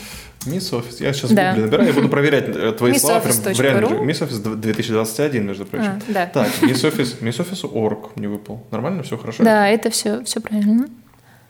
Мисс 0.46 0.72
Офис. 0.72 1.02
Я 1.02 1.12
сейчас 1.12 1.32
Да. 1.32 1.50
гугли 1.52 1.66
набираю, 1.66 1.88
я 1.90 1.94
буду 1.94 2.08
проверять 2.08 2.48
э, 2.48 2.72
твои 2.72 2.98
слова 2.98 3.20
прям 3.20 3.36
в 3.36 3.60
реальном 3.60 4.08
Мисс 4.08 4.22
Офис 4.22 4.38
2021, 4.40 5.46
между 5.46 5.66
прочим. 5.66 6.02
А, 6.08 6.12
да. 6.14 6.26
Так, 6.28 6.62
Мисс 6.62 6.86
Офис, 6.86 7.20
Мисс 7.20 7.42
Офис 7.42 7.66
Орг 7.66 8.16
мне 8.16 8.30
выпал. 8.30 8.66
Нормально, 8.72 9.04
все 9.04 9.18
хорошо? 9.18 9.44
Да, 9.44 9.68
это 9.68 9.90
все, 9.90 10.24
все 10.24 10.40
правильно. 10.40 10.88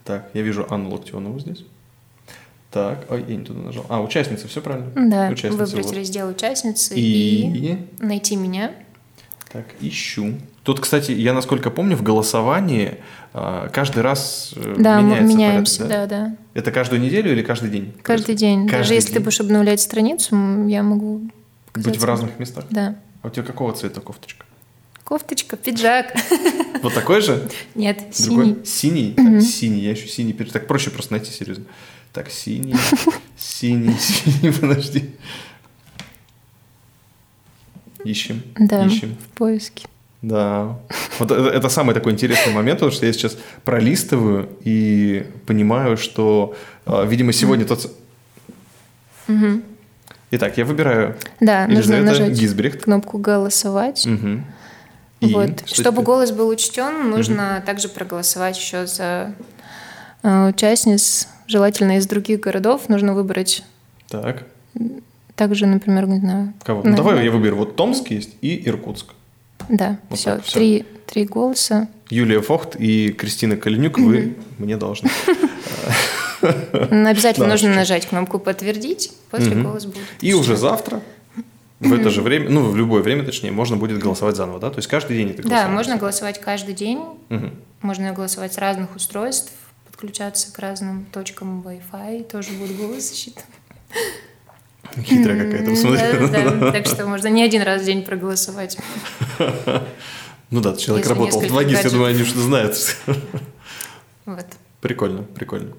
Так, 0.04 0.32
я 0.34 0.42
вижу 0.42 0.66
Анну 0.68 0.90
Локтионову 0.90 1.40
здесь. 1.40 1.64
Так, 2.71 3.06
ой, 3.10 3.23
я 3.27 3.36
не 3.36 3.45
туда 3.45 3.60
нажал. 3.62 3.86
А, 3.89 4.01
участница, 4.01 4.47
все 4.47 4.62
правильно? 4.62 4.91
Да, 4.95 5.30
Участница, 5.30 5.65
выбрать 5.65 5.86
вот. 5.86 5.95
раздел 5.95 6.27
«Участницы» 6.30 6.95
и... 6.95 7.71
И... 7.71 7.88
найти 7.99 8.36
меня. 8.36 8.71
Так, 9.51 9.65
ищу. 9.80 10.34
Тут, 10.63 10.82
кстати, 10.82 11.12
я 11.13 11.34
насколько 11.34 11.71
помню, 11.71 11.95
в 11.95 12.03
голосовании 12.03 12.95
а, 13.34 13.69
каждый 13.69 14.03
раз 14.03 14.53
э, 14.58 14.75
Да, 14.77 14.99
мы 14.99 15.08
меняется 15.21 15.36
меняемся, 15.38 15.84
порядок, 15.86 16.10
да, 16.10 16.27
да. 16.27 16.36
Это 16.56 16.71
каждую 16.73 17.01
неделю 17.01 17.32
или 17.32 17.41
каждый 17.41 17.69
день? 17.69 17.93
Каждый 18.01 18.36
день. 18.36 18.65
Даже 18.65 18.77
Каждый 18.80 18.95
если 18.95 19.08
ты 19.10 19.13
день? 19.15 19.23
будешь 19.23 19.39
обновлять 19.39 19.80
страницу, 19.80 20.67
я 20.67 20.84
могу... 20.84 21.19
Быть 21.73 21.84
показать. 21.86 21.97
в 22.01 22.03
разных 22.06 22.39
местах? 22.39 22.65
Да. 22.69 22.95
А 23.21 23.27
у 23.27 23.30
тебя 23.30 23.43
какого 23.43 23.71
цвета 23.71 24.01
кофточка? 24.01 24.45
Кофточка, 25.06 25.56
пиджак. 25.56 26.13
Вот 26.84 26.93
такой 26.93 27.21
же? 27.21 27.49
Нет, 27.73 27.97
Другой? 28.23 28.58
синий. 28.63 28.65
Синий? 28.65 29.13
Так, 29.13 29.41
синий. 29.41 29.80
Я 29.80 29.91
еще 29.91 30.08
синий. 30.08 30.34
пере- 30.34 30.51
Так 30.51 30.67
проще 30.67 30.91
просто 30.91 31.13
найти, 31.13 31.32
серьезно. 31.32 31.63
Так, 32.17 32.32
синий, 32.32 32.73
синий, 33.38 33.93
синий, 33.99 34.51
подожди. 34.51 35.12
Ищем, 38.03 38.41
Да, 38.58 38.86
ищем. 38.88 39.15
в 39.23 39.38
поиске. 39.38 39.88
Да. 40.23 40.80
Вот 41.19 41.30
это, 41.30 41.47
это 41.49 41.69
самый 41.69 41.93
такой 41.93 42.13
интересный 42.13 42.53
момент, 42.53 42.80
потому 42.80 42.91
что 42.91 43.06
я 43.06 43.13
сейчас 43.13 43.38
пролистываю 43.63 44.49
и 44.63 45.27
понимаю, 45.45 45.95
что, 45.95 46.56
э, 46.88 47.06
видимо, 47.08 47.34
сегодня 47.34 47.65
тот... 47.65 47.82
с- 47.84 47.91
Итак, 50.32 50.58
я 50.58 50.65
выбираю 50.65 51.15
Да, 51.39 51.67
нужно 51.67 51.73
Елизавета 51.97 52.06
нажать 52.06 52.32
Гизбрехт. 52.39 52.82
кнопку 52.84 53.19
«Голосовать». 53.19 54.08
Мгм. 54.08 54.43
И 55.19 55.32
Вот. 55.36 55.60
что 55.67 55.75
Чтобы 55.84 55.97
теперь? 55.97 56.06
голос 56.06 56.32
был 56.32 56.47
учтен, 56.47 57.12
нужно 57.12 57.62
также 57.63 57.89
проголосовать 57.89 58.58
еще 58.58 58.88
за 58.88 59.36
э, 60.23 60.47
участниц, 60.49 61.27
желательно 61.48 61.98
из 61.98 62.08
других 62.08 62.40
городов. 62.42 62.90
Нужно 62.90 63.14
выбрать 63.14 63.64
Так, 64.10 64.44
также, 65.36 65.66
например, 65.66 66.08
не 66.08 66.20
знаю. 66.20 66.54
кого? 66.64 66.82
Ну, 66.84 66.96
давай 66.96 67.26
я 67.26 67.32
выберу. 67.32 67.58
Вот 67.58 67.76
Томск 67.76 68.10
есть 68.12 68.36
и 68.42 68.68
Иркутск. 68.68 69.08
Да, 69.70 70.00
Вот 70.10 70.20
все, 70.20 70.36
так, 70.36 70.44
всё. 70.46 70.54
три, 70.60 70.86
три 71.06 71.26
голоса. 71.26 71.88
Юлия 72.10 72.40
Фохт 72.42 72.76
и 72.78 73.12
Кристина 73.12 73.58
Калинюк, 73.58 73.98
вы 73.98 74.36
мне 74.60 74.78
должны. 74.78 75.10
Но 76.92 77.10
Обязательно 77.10 77.48
Да, 77.48 77.52
нужно 77.52 77.74
нажать 77.74 78.06
кнопку 78.08 78.40
«Подтвердить», 78.40 79.12
после 79.32 79.56
голос 79.56 79.86
будет. 79.86 80.04
И 80.22 80.34
уже 80.34 80.56
завтра, 80.56 81.02
в 81.80 81.92
это 81.94 82.10
же 82.12 82.22
время, 82.22 82.50
ну, 82.50 82.70
в 82.70 82.78
любое 82.78 83.02
время, 83.02 83.24
точнее, 83.24 83.52
можно 83.52 83.76
будет 83.76 83.98
голосовать 84.00 84.36
заново, 84.36 84.60
да? 84.60 84.70
То 84.70 84.78
есть 84.78 84.88
каждый 84.88 85.18
день 85.18 85.30
это 85.32 85.42
Да, 85.44 85.50
голосование. 85.50 85.76
можно 85.76 85.98
голосовать 85.98 86.40
каждый 86.40 86.74
день. 86.76 87.00
Можно 87.82 88.12
голосовать 88.14 88.54
с 88.54 88.58
разных 88.58 88.96
устройств, 88.96 89.52
подключаться 89.98 90.54
к 90.54 90.60
разным 90.60 91.06
точкам 91.06 91.64
Wi-Fi, 91.66 92.24
тоже 92.26 92.52
будет 92.52 92.78
голос 92.78 93.10
засчитан. 93.10 93.44
Хитрая 95.02 95.44
какая-то. 95.44 96.30
Да-да-да. 96.30 96.72
Так 96.72 96.86
что 96.86 97.08
можно 97.08 97.28
не 97.28 97.42
один 97.42 97.64
раз 97.64 97.82
в 97.82 97.86
день 97.86 98.04
проголосовать. 98.04 98.78
Ну 100.50 100.62
да, 100.62 100.78
человек 100.78 101.06
Если 101.06 101.14
работал 101.14 101.42
в 101.42 101.44
несколько 101.44 101.62
2GIS, 101.62 101.84
я 101.84 101.90
думаю, 101.90 102.16
они 102.16 102.24
что 102.24 102.40
знают. 102.40 102.96
Вот. 104.26 104.46
Прикольно, 104.80 105.24
прикольно. 105.24 105.74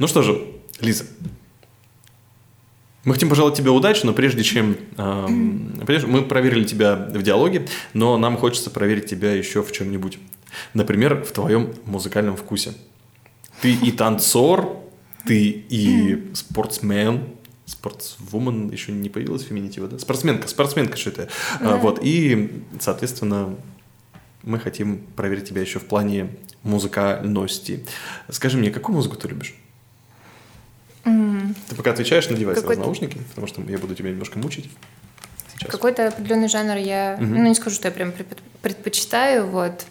Ну 0.00 0.08
что 0.08 0.22
же, 0.22 0.44
Лиза, 0.80 1.04
мы 3.04 3.14
хотим 3.14 3.28
пожелать 3.28 3.56
тебе 3.56 3.70
удачи, 3.70 4.04
но 4.04 4.12
прежде 4.12 4.42
чем... 4.42 4.76
понимаешь, 4.96 6.02
мы 6.02 6.22
проверили 6.22 6.64
тебя 6.64 6.96
в 6.96 7.22
диалоге, 7.22 7.68
но 7.92 8.18
нам 8.18 8.36
хочется 8.36 8.70
проверить 8.70 9.06
тебя 9.06 9.32
еще 9.32 9.62
в 9.62 9.70
чем-нибудь. 9.70 10.18
Например, 10.74 11.22
в 11.22 11.30
твоем 11.30 11.72
музыкальном 11.84 12.36
вкусе. 12.36 12.74
Ты 13.60 13.74
и 13.74 13.90
танцор, 13.92 14.80
ты 15.26 15.48
и 15.48 16.30
спортсмен, 16.34 17.28
спортсвумен, 17.66 18.70
еще 18.70 18.92
не 18.92 19.08
появилась 19.08 19.42
феминитива, 19.42 19.88
да? 19.88 19.98
Спортсменка, 19.98 20.48
спортсменка, 20.48 20.96
что 20.96 21.10
это? 21.10 21.28
А, 21.60 21.76
Вот, 21.76 21.98
и, 22.02 22.62
соответственно, 22.80 23.56
мы 24.42 24.58
хотим 24.58 24.98
проверить 25.16 25.48
тебя 25.48 25.60
еще 25.60 25.78
в 25.78 25.86
плане 25.86 26.30
музыкальности. 26.62 27.84
Скажи 28.30 28.56
мне, 28.58 28.70
какую 28.70 28.96
музыку 28.96 29.16
ты 29.16 29.28
любишь? 29.28 29.54
М, 31.04 31.54
Ты 31.68 31.74
пока 31.74 31.90
отвечаешь, 31.92 32.28
надевай 32.28 32.54
сразу 32.54 32.68
Какой-то- 32.68 32.82
наушники, 32.82 33.18
потому 33.30 33.46
что 33.46 33.62
я 33.62 33.78
буду 33.78 33.94
тебя 33.94 34.10
немножко 34.10 34.38
мучить. 34.38 34.70
Сейчас. 35.54 35.70
Какой-то 35.72 36.08
определенный 36.08 36.48
жанр 36.48 36.76
я, 36.76 37.16
ну, 37.20 37.48
не 37.48 37.54
скажу, 37.54 37.74
что 37.76 37.88
я 37.88 37.92
прям 37.92 38.10
предпо- 38.10 38.38
предпочитаю, 38.62 39.46
вот. 39.48 39.84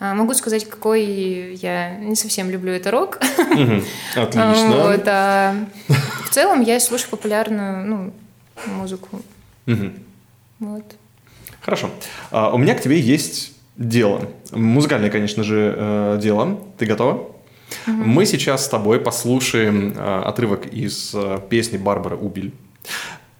А 0.00 0.14
могу 0.14 0.32
сказать, 0.34 0.68
какой 0.68 1.54
я 1.54 1.96
не 1.96 2.14
совсем 2.14 2.50
люблю, 2.50 2.72
это 2.72 2.90
рок. 2.90 3.16
Отлично. 4.14 4.70
Вот, 4.70 5.02
а 5.06 5.54
в 6.24 6.30
целом 6.30 6.60
я 6.60 6.78
слушаю 6.78 7.10
популярную 7.10 7.86
ну, 7.86 8.12
музыку. 8.66 9.20
Вот. 10.60 10.84
Хорошо. 11.60 11.90
А, 12.30 12.52
у 12.52 12.58
меня 12.58 12.74
к 12.74 12.80
тебе 12.80 12.98
есть 12.98 13.52
дело. 13.76 14.28
Музыкальное, 14.52 15.10
конечно 15.10 15.44
же, 15.44 15.74
э, 15.76 16.18
дело. 16.20 16.58
Ты 16.78 16.86
готова? 16.86 17.30
Мы 17.86 18.26
сейчас 18.26 18.64
с 18.64 18.68
тобой 18.68 19.00
послушаем 19.00 19.94
э, 19.96 20.22
отрывок 20.24 20.66
из 20.66 21.12
э, 21.14 21.38
песни 21.48 21.76
Барбары 21.76 22.16
Убиль, 22.16 22.52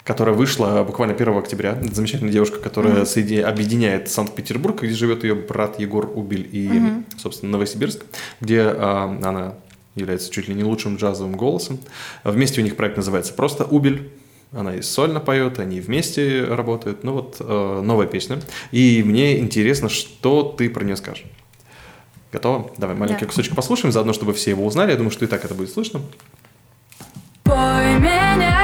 которая 0.08 0.34
вышла 0.34 0.82
буквально 0.84 1.14
1 1.14 1.36
октября. 1.36 1.72
Это 1.80 1.94
замечательная 1.94 2.32
девушка, 2.32 2.58
которая 2.60 3.04
соеди- 3.04 3.42
объединяет 3.42 4.10
Санкт-Петербург, 4.10 4.82
где 4.82 4.94
живет 4.94 5.22
ее 5.22 5.34
брат 5.34 5.78
Егор 5.78 6.10
Убиль, 6.14 6.48
и, 6.50 6.70
собственно, 7.18 7.52
Новосибирск, 7.52 8.00
где 8.40 8.60
э, 8.60 8.72
она 8.74 9.52
является 9.96 10.30
чуть 10.32 10.48
ли 10.48 10.54
не 10.54 10.64
лучшим 10.64 10.96
джазовым 10.96 11.36
голосом. 11.36 11.78
Вместе 12.24 12.62
у 12.62 12.64
них 12.64 12.74
проект 12.76 12.96
называется 12.96 13.34
просто 13.34 13.64
«Убель». 13.64 14.08
Она 14.52 14.76
и 14.76 14.80
сольно 14.80 15.20
поет, 15.20 15.58
они 15.58 15.78
вместе 15.78 16.42
работают. 16.42 17.04
Ну 17.04 17.12
вот 17.12 17.36
э, 17.40 17.80
новая 17.84 18.06
песня. 18.06 18.40
И 18.72 19.02
мне 19.04 19.38
интересно, 19.40 19.90
что 19.90 20.42
ты 20.42 20.70
про 20.70 20.84
нее 20.84 20.96
скажешь. 20.96 21.24
Готова? 22.32 22.70
Давай 22.78 22.96
маленький 22.96 23.20
Да. 23.22 23.26
кусочек 23.26 23.54
послушаем, 23.54 23.92
заодно, 23.92 24.14
чтобы 24.14 24.32
все 24.32 24.52
его 24.52 24.64
узнали. 24.64 24.90
Я 24.92 24.96
думаю, 24.96 25.10
что 25.10 25.26
и 25.26 25.28
так 25.28 25.44
это 25.44 25.52
будет 25.54 25.70
слышно. 25.70 26.00
Пой 27.44 27.98
меня 27.98 28.57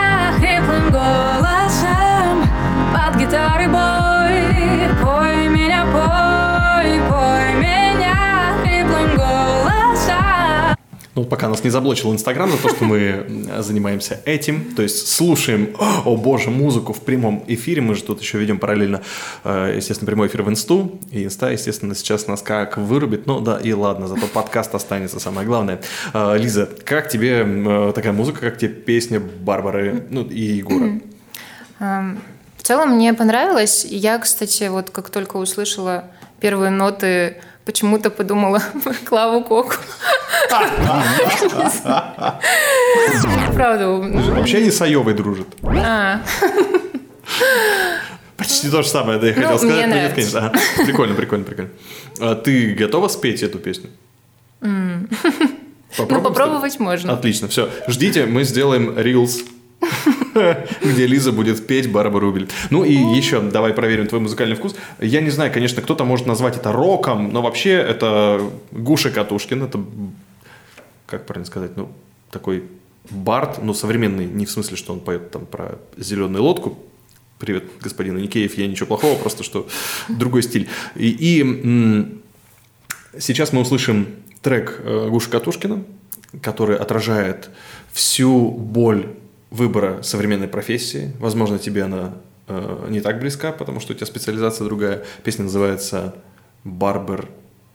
Ну, 11.14 11.22
пока 11.22 11.48
нас 11.48 11.62
не 11.62 11.70
заблочил 11.70 12.12
Инстаграм 12.12 12.50
за 12.50 12.59
то, 12.59 12.68
что 12.70 12.85
мы 12.85 12.98
м, 12.98 13.62
занимаемся 13.62 14.20
этим, 14.24 14.74
то 14.74 14.83
есть 14.83 15.07
слушаем, 15.07 15.77
о 16.05 16.16
боже, 16.16 16.50
музыку 16.50 16.92
в 16.92 17.00
прямом 17.03 17.44
эфире, 17.46 17.83
мы 17.83 17.94
же 17.94 18.03
тут 18.03 18.20
еще 18.20 18.38
ведем 18.38 18.59
параллельно, 18.59 19.00
э, 19.44 19.74
естественно, 19.77 20.07
прямой 20.07 20.27
эфир 20.27 20.42
в 20.42 20.48
Инсту, 20.50 20.98
и 21.12 21.24
Инста, 21.24 21.50
естественно, 21.53 21.94
сейчас 21.94 22.27
нас 22.27 22.42
как 22.42 22.77
вырубит, 22.79 23.27
ну 23.27 23.40
да, 23.40 23.59
и 23.59 23.72
ладно, 23.72 24.09
зато 24.09 24.27
подкаст 24.27 24.74
останется, 24.74 25.20
самое 25.20 25.46
главное. 25.46 25.81
Э, 26.12 26.37
Лиза, 26.37 26.68
как 26.85 27.09
тебе 27.09 27.44
э, 27.46 27.92
такая 27.94 28.12
музыка, 28.12 28.40
как 28.40 28.59
тебе 28.59 28.70
песня 28.70 29.20
Барбары, 29.20 30.07
ну 30.11 30.24
и 30.24 30.40
Егора? 30.40 30.98
Ам, 31.79 32.18
В 32.57 32.62
целом 32.64 32.96
мне 32.96 33.14
понравилось. 33.14 33.85
Я, 33.88 34.18
кстати, 34.18 34.64
вот 34.68 34.90
как 34.90 35.11
только 35.11 35.37
услышала 35.37 36.07
первые 36.40 36.70
ноты, 36.70 37.37
почему-то 37.64 38.11
подумала 38.11 38.61
Клаву 39.05 39.44
Коку. 39.44 39.74
Правда. 43.54 43.88
Вообще 43.88 44.59
они 44.59 44.70
с 44.70 44.80
Айовой 44.83 45.14
дружат. 45.14 45.46
А, 45.62 46.20
Почти 48.37 48.68
то 48.68 48.83
же 48.83 48.88
самое, 48.88 49.18
да, 49.18 49.28
я 49.28 49.35
Ну, 49.37 49.42
хотел 49.42 49.59
сказать, 49.59 49.87
но 49.87 49.94
нет, 49.94 50.11
нравится. 50.11 50.40
конечно. 50.52 50.85
Прикольно, 50.85 51.14
прикольно, 51.14 51.44
прикольно. 51.44 51.70
А 52.20 52.35
ты 52.35 52.74
готова 52.74 53.09
спеть 53.09 53.42
эту 53.42 53.59
песню? 53.59 53.90
ну, 54.61 55.07
попробовать 55.98 56.78
можно. 56.80 57.12
Отлично, 57.12 57.48
все. 57.48 57.70
Ждите, 57.87 58.26
мы 58.26 58.42
сделаем 58.44 58.98
рилс, 58.98 59.44
где 60.83 61.07
Лиза 61.07 61.30
будет 61.33 61.64
петь 61.66 61.90
Барбару 61.92 62.26
Рубель. 62.26 62.48
Ну 62.70 62.83
и 62.85 62.92
еще, 62.92 63.40
давай 63.40 63.72
проверим 63.72 64.09
твой 64.09 64.20
музыкальный 64.20 64.57
вкус. 64.57 64.74
Я 65.00 65.20
не 65.20 65.30
знаю, 65.30 65.52
конечно, 65.52 65.80
кто-то 65.80 66.04
может 66.04 66.26
назвать 66.26 66.57
это 66.57 66.72
роком, 66.72 67.33
но 67.33 67.40
вообще 67.40 67.70
это 67.72 68.40
Гуша 68.72 69.11
Катушкин, 69.11 69.62
это, 69.62 69.80
как 71.07 71.27
правильно 71.27 71.47
сказать, 71.47 71.77
ну, 71.77 71.93
такой 72.31 72.64
бард, 73.11 73.62
ну, 73.62 73.75
современный, 73.75 74.27
не 74.27 74.47
в 74.47 74.51
смысле, 74.51 74.77
что 74.77 74.93
он 74.93 75.01
поет 75.01 75.31
там 75.31 75.47
про 75.47 75.79
зеленую 75.97 76.43
лодку, 76.43 76.79
Привет, 77.38 77.64
господин 77.81 78.17
Никеев, 78.17 78.57
я 78.57 78.67
ничего 78.67 78.87
плохого, 78.87 79.19
просто 79.19 79.43
что 79.43 79.67
другой 80.09 80.43
стиль. 80.43 80.69
И, 80.95 81.09
и, 81.19 82.21
сейчас 83.19 83.53
мы 83.53 83.61
услышим 83.61 84.07
трек 84.40 84.81
э, 84.83 85.09
Гуши 85.11 85.29
Катушкина, 85.31 85.85
который 86.40 86.77
отражает 86.77 87.51
всю 87.93 88.51
боль 88.51 89.09
выбора 89.51 90.03
современной 90.03 90.49
профессии. 90.49 91.12
Возможно, 91.19 91.59
тебе 91.59 91.83
она 91.83 92.14
э, 92.47 92.87
не 92.88 93.01
так 93.01 93.19
близка, 93.19 93.53
потому 93.53 93.81
что 93.81 93.93
у 93.93 93.97
тебя 93.97 94.07
специализация 94.07 94.64
другая. 94.64 95.05
Песня 95.25 95.45
называется 95.45 96.14
«Барбер», 96.62 97.29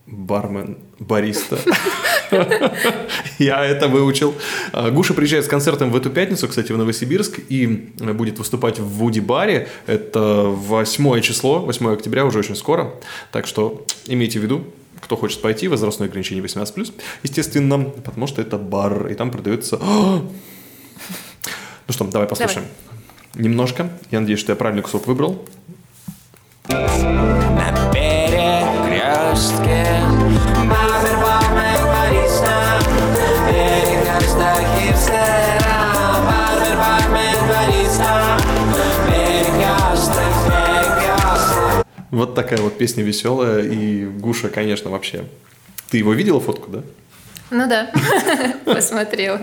«Бармен», 0.07 0.77
«Бариста». 0.99 1.59
Я 3.39 3.65
это 3.65 3.87
выучил. 3.87 4.35
А, 4.71 4.91
Гуша 4.91 5.13
приезжает 5.13 5.45
с 5.45 5.47
концертом 5.47 5.91
в 5.91 5.95
эту 5.95 6.09
пятницу, 6.09 6.47
кстати, 6.47 6.71
в 6.71 6.77
Новосибирск, 6.77 7.39
и 7.49 7.65
будет 7.99 8.39
выступать 8.39 8.79
в 8.79 8.87
Вуди-баре. 8.87 9.67
Это 9.87 10.43
8 10.43 11.21
число, 11.21 11.59
8 11.59 11.93
октября, 11.93 12.25
уже 12.25 12.39
очень 12.39 12.55
скоро. 12.55 12.93
Так 13.31 13.47
что 13.47 13.85
имейте 14.07 14.39
в 14.39 14.43
виду, 14.43 14.65
кто 15.01 15.15
хочет 15.15 15.41
пойти, 15.41 15.67
возрастное 15.67 16.07
ограничение 16.07 16.43
18+, 16.43 16.93
естественно, 17.23 17.79
потому 17.83 18.27
что 18.27 18.41
это 18.41 18.57
бар, 18.57 19.07
и 19.07 19.15
там 19.15 19.31
продается... 19.31 19.79
Ну 21.87 21.93
что, 21.93 22.05
давай 22.05 22.27
послушаем. 22.27 22.67
Немножко. 23.33 23.89
Я 24.11 24.19
надеюсь, 24.19 24.39
что 24.39 24.51
я 24.51 24.55
правильный 24.55 24.83
кусок 24.83 25.07
выбрал. 25.07 25.43
На 26.67 27.89
перекрестке 27.91 29.87
Вот 42.11 42.33
такая 42.35 42.59
вот 42.59 42.77
песня 42.77 43.03
веселая, 43.03 43.63
и 43.63 44.05
Гуша, 44.05 44.49
конечно, 44.49 44.89
вообще... 44.89 45.25
Ты 45.89 45.97
его 45.97 46.13
видела 46.13 46.39
фотку, 46.39 46.69
да? 46.71 46.83
Ну 47.51 47.67
да, 47.67 47.91
посмотрела. 48.65 49.41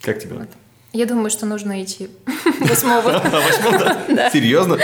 Как 0.00 0.18
тебе? 0.20 0.46
Я 0.92 1.06
думаю, 1.06 1.28
что 1.30 1.44
нужно 1.46 1.82
идти 1.82 2.08
восьмого. 2.60 3.10
Восьмого, 3.30 3.96
да? 4.08 4.30
Серьезно? 4.30 4.78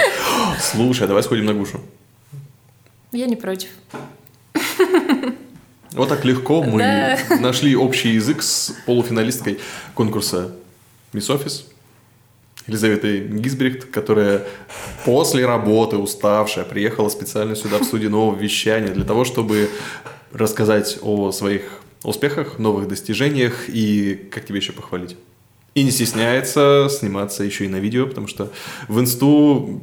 Слушай, 0.58 1.04
а 1.04 1.06
давай 1.06 1.22
сходим 1.22 1.46
на 1.46 1.54
Гушу. 1.54 1.80
Я 3.12 3.26
не 3.26 3.36
против. 3.36 3.70
Вот 5.92 6.08
так 6.08 6.24
легко 6.24 6.62
мы 6.62 6.78
Да. 6.78 7.18
нашли 7.40 7.74
общий 7.76 8.10
язык 8.10 8.42
с 8.42 8.74
полуфиналисткой 8.86 9.58
конкурса 9.94 10.52
Мисс 11.12 11.28
Офис 11.30 11.66
Елизаветой 12.66 13.20
Гизбрихт, 13.20 13.90
которая 13.90 14.44
после 15.04 15.46
работы, 15.46 15.96
уставшая, 15.96 16.64
приехала 16.64 17.08
специально 17.08 17.56
сюда 17.56 17.78
в 17.78 17.84
студию 17.84 18.10
нового 18.10 18.38
вещания 18.38 18.92
для 18.92 19.04
того, 19.04 19.24
чтобы 19.24 19.70
рассказать 20.32 20.98
о 21.02 21.32
своих 21.32 21.80
успехах, 22.02 22.58
новых 22.58 22.88
достижениях 22.88 23.68
и 23.68 24.14
как 24.30 24.46
тебе 24.46 24.58
еще 24.58 24.72
похвалить. 24.72 25.16
И 25.74 25.82
не 25.82 25.90
стесняется 25.90 26.88
сниматься 26.90 27.44
еще 27.44 27.64
и 27.64 27.68
на 27.68 27.76
видео, 27.76 28.06
потому 28.06 28.26
что 28.26 28.52
в 28.88 28.98
инсту 29.00 29.82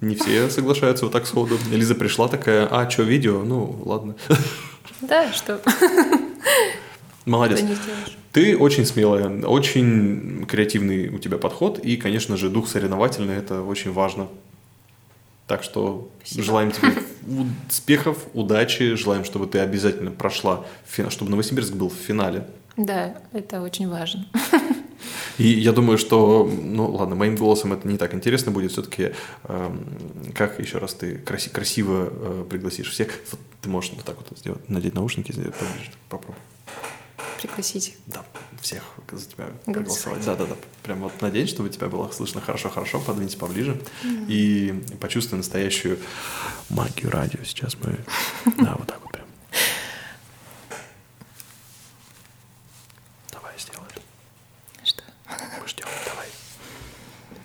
не 0.00 0.14
все 0.16 0.50
соглашаются 0.50 1.06
вот 1.06 1.12
так 1.12 1.26
сходу. 1.26 1.58
Лиза 1.70 1.94
пришла 1.94 2.28
такая, 2.28 2.68
а, 2.70 2.88
что, 2.90 3.02
видео? 3.02 3.42
Ну, 3.42 3.80
ладно. 3.84 4.14
Да, 5.00 5.32
что? 5.32 5.60
Молодец. 7.24 7.62
Ты 8.32 8.56
очень 8.56 8.86
смелая, 8.86 9.44
очень 9.44 10.46
креативный 10.46 11.08
у 11.08 11.18
тебя 11.18 11.38
подход, 11.38 11.78
и, 11.78 11.96
конечно 11.96 12.36
же, 12.36 12.48
дух 12.48 12.68
соревновательный– 12.68 13.36
это 13.38 13.62
очень 13.62 13.92
важно. 13.92 14.28
Так 15.46 15.62
что 15.62 16.08
желаем 16.24 16.70
тебе 16.70 16.94
успехов, 17.68 18.18
удачи, 18.32 18.94
желаем, 18.94 19.24
чтобы 19.24 19.46
ты 19.46 19.58
обязательно 19.58 20.10
прошла, 20.10 20.64
чтобы 21.10 21.30
Новосибирск 21.30 21.74
был 21.74 21.90
в 21.90 21.94
финале. 21.94 22.46
Да, 22.76 23.18
это 23.32 23.60
очень 23.60 23.88
важно. 23.88 24.26
И 25.36 25.48
я 25.48 25.72
думаю, 25.72 25.98
что, 25.98 26.50
ну 26.62 26.92
ладно, 26.92 27.14
моим 27.14 27.36
голосом 27.36 27.72
это 27.72 27.86
не 27.88 27.98
так 27.98 28.14
интересно 28.14 28.52
будет. 28.52 28.72
Все-таки, 28.72 29.12
как 30.34 30.58
еще 30.58 30.78
раз 30.78 30.94
ты 30.94 31.16
краси- 31.16 31.50
красиво 31.50 32.08
э, 32.10 32.44
пригласишь 32.48 32.90
всех. 32.90 33.08
Вот 33.30 33.40
ты 33.60 33.68
можешь 33.68 33.92
вот 33.94 34.04
так 34.04 34.16
вот 34.16 34.38
сделать, 34.38 34.68
надеть 34.68 34.94
наушники, 34.94 35.32
сделать. 35.32 35.54
Попробуй 36.08 36.36
пригласить. 37.42 37.96
Да, 38.06 38.24
всех 38.60 38.82
за 39.10 39.26
тебя 39.26 39.48
проголосовать. 39.64 40.24
Да-да-да. 40.24 40.56
Прям 40.82 41.00
вот 41.00 41.20
надеюсь, 41.20 41.50
чтобы 41.50 41.68
тебя 41.70 41.88
было 41.88 42.10
слышно 42.10 42.40
хорошо-хорошо, 42.40 43.00
подвиньте 43.00 43.36
поближе 43.36 43.80
и 44.04 44.82
почувствуй 45.00 45.38
настоящую 45.38 45.98
магию 46.70 47.10
радио. 47.10 47.42
Сейчас 47.44 47.76
мы... 47.82 47.98
Да, 48.64 48.76
вот 48.78 48.86
так 48.86 49.00
вот 49.02 49.12
прям. 49.12 49.26
Давай 53.32 53.54
сделаем. 53.58 53.88
Что? 54.84 55.02
Мы 55.60 55.68
ждем, 55.68 55.86
давай. 56.06 56.28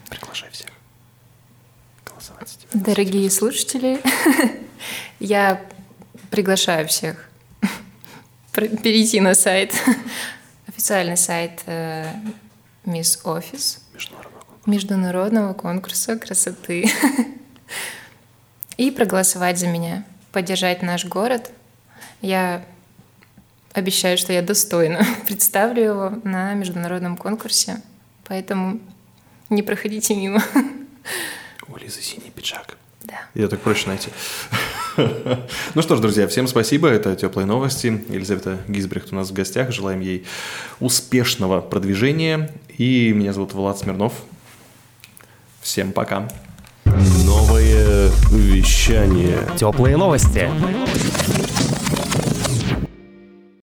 Приглашай 0.10 0.50
всех. 0.52 0.70
Голосовать 2.06 2.50
за 2.50 2.60
тебя. 2.60 2.70
Дорогие 2.86 3.30
слушатели, 3.32 4.02
я 5.20 5.66
приглашаю 6.30 6.88
всех 6.88 7.28
перейти 8.58 9.22
на 9.22 9.36
сайт, 9.36 9.74
официальный 10.68 11.18
сайт 11.18 11.62
э, 11.66 12.12
Мисс 12.86 13.20
Офис 13.24 13.82
международного 14.66 15.54
конкурса 15.54 16.18
красоты 16.18 16.90
и 18.78 18.92
проголосовать 18.92 19.58
за 19.58 19.68
меня, 19.68 20.04
поддержать 20.32 20.82
наш 20.82 21.06
город. 21.06 21.52
Я 22.22 22.66
обещаю, 23.74 24.18
что 24.18 24.34
я 24.34 24.42
достойно 24.42 25.06
представлю 25.28 25.84
его 25.84 26.14
на 26.24 26.54
международном 26.54 27.16
конкурсе, 27.16 27.82
поэтому 28.26 28.80
не 29.50 29.64
проходите 29.64 30.16
мимо. 30.16 30.44
У 31.68 31.78
Лизы 31.78 32.02
синий 32.02 32.32
пиджак. 32.32 32.78
Да. 33.04 33.20
Ее 33.36 33.48
так 33.48 33.62
проще 33.62 33.88
найти. 33.88 34.10
Ну 35.76 35.82
что 35.82 35.96
ж, 35.96 36.00
друзья, 36.00 36.28
всем 36.28 36.48
спасибо. 36.48 36.88
Это 36.88 37.16
«Теплые 37.16 37.46
новости». 37.46 38.04
Елизавета 38.10 38.58
Гизбрехт 38.68 39.12
у 39.12 39.16
нас 39.16 39.30
в 39.30 39.34
гостях. 39.34 39.72
Желаем 39.72 40.00
ей 40.00 40.26
успешного 40.80 41.62
продвижения. 41.62 42.52
И 42.78 43.12
меня 43.14 43.34
зовут 43.34 43.54
Влад 43.54 43.78
Смирнов. 43.78 44.14
Всем 45.62 45.92
пока. 45.92 46.28
Новое 47.26 48.10
вещание. 48.32 49.40
Теплые 49.58 49.98
новости. 49.98 50.50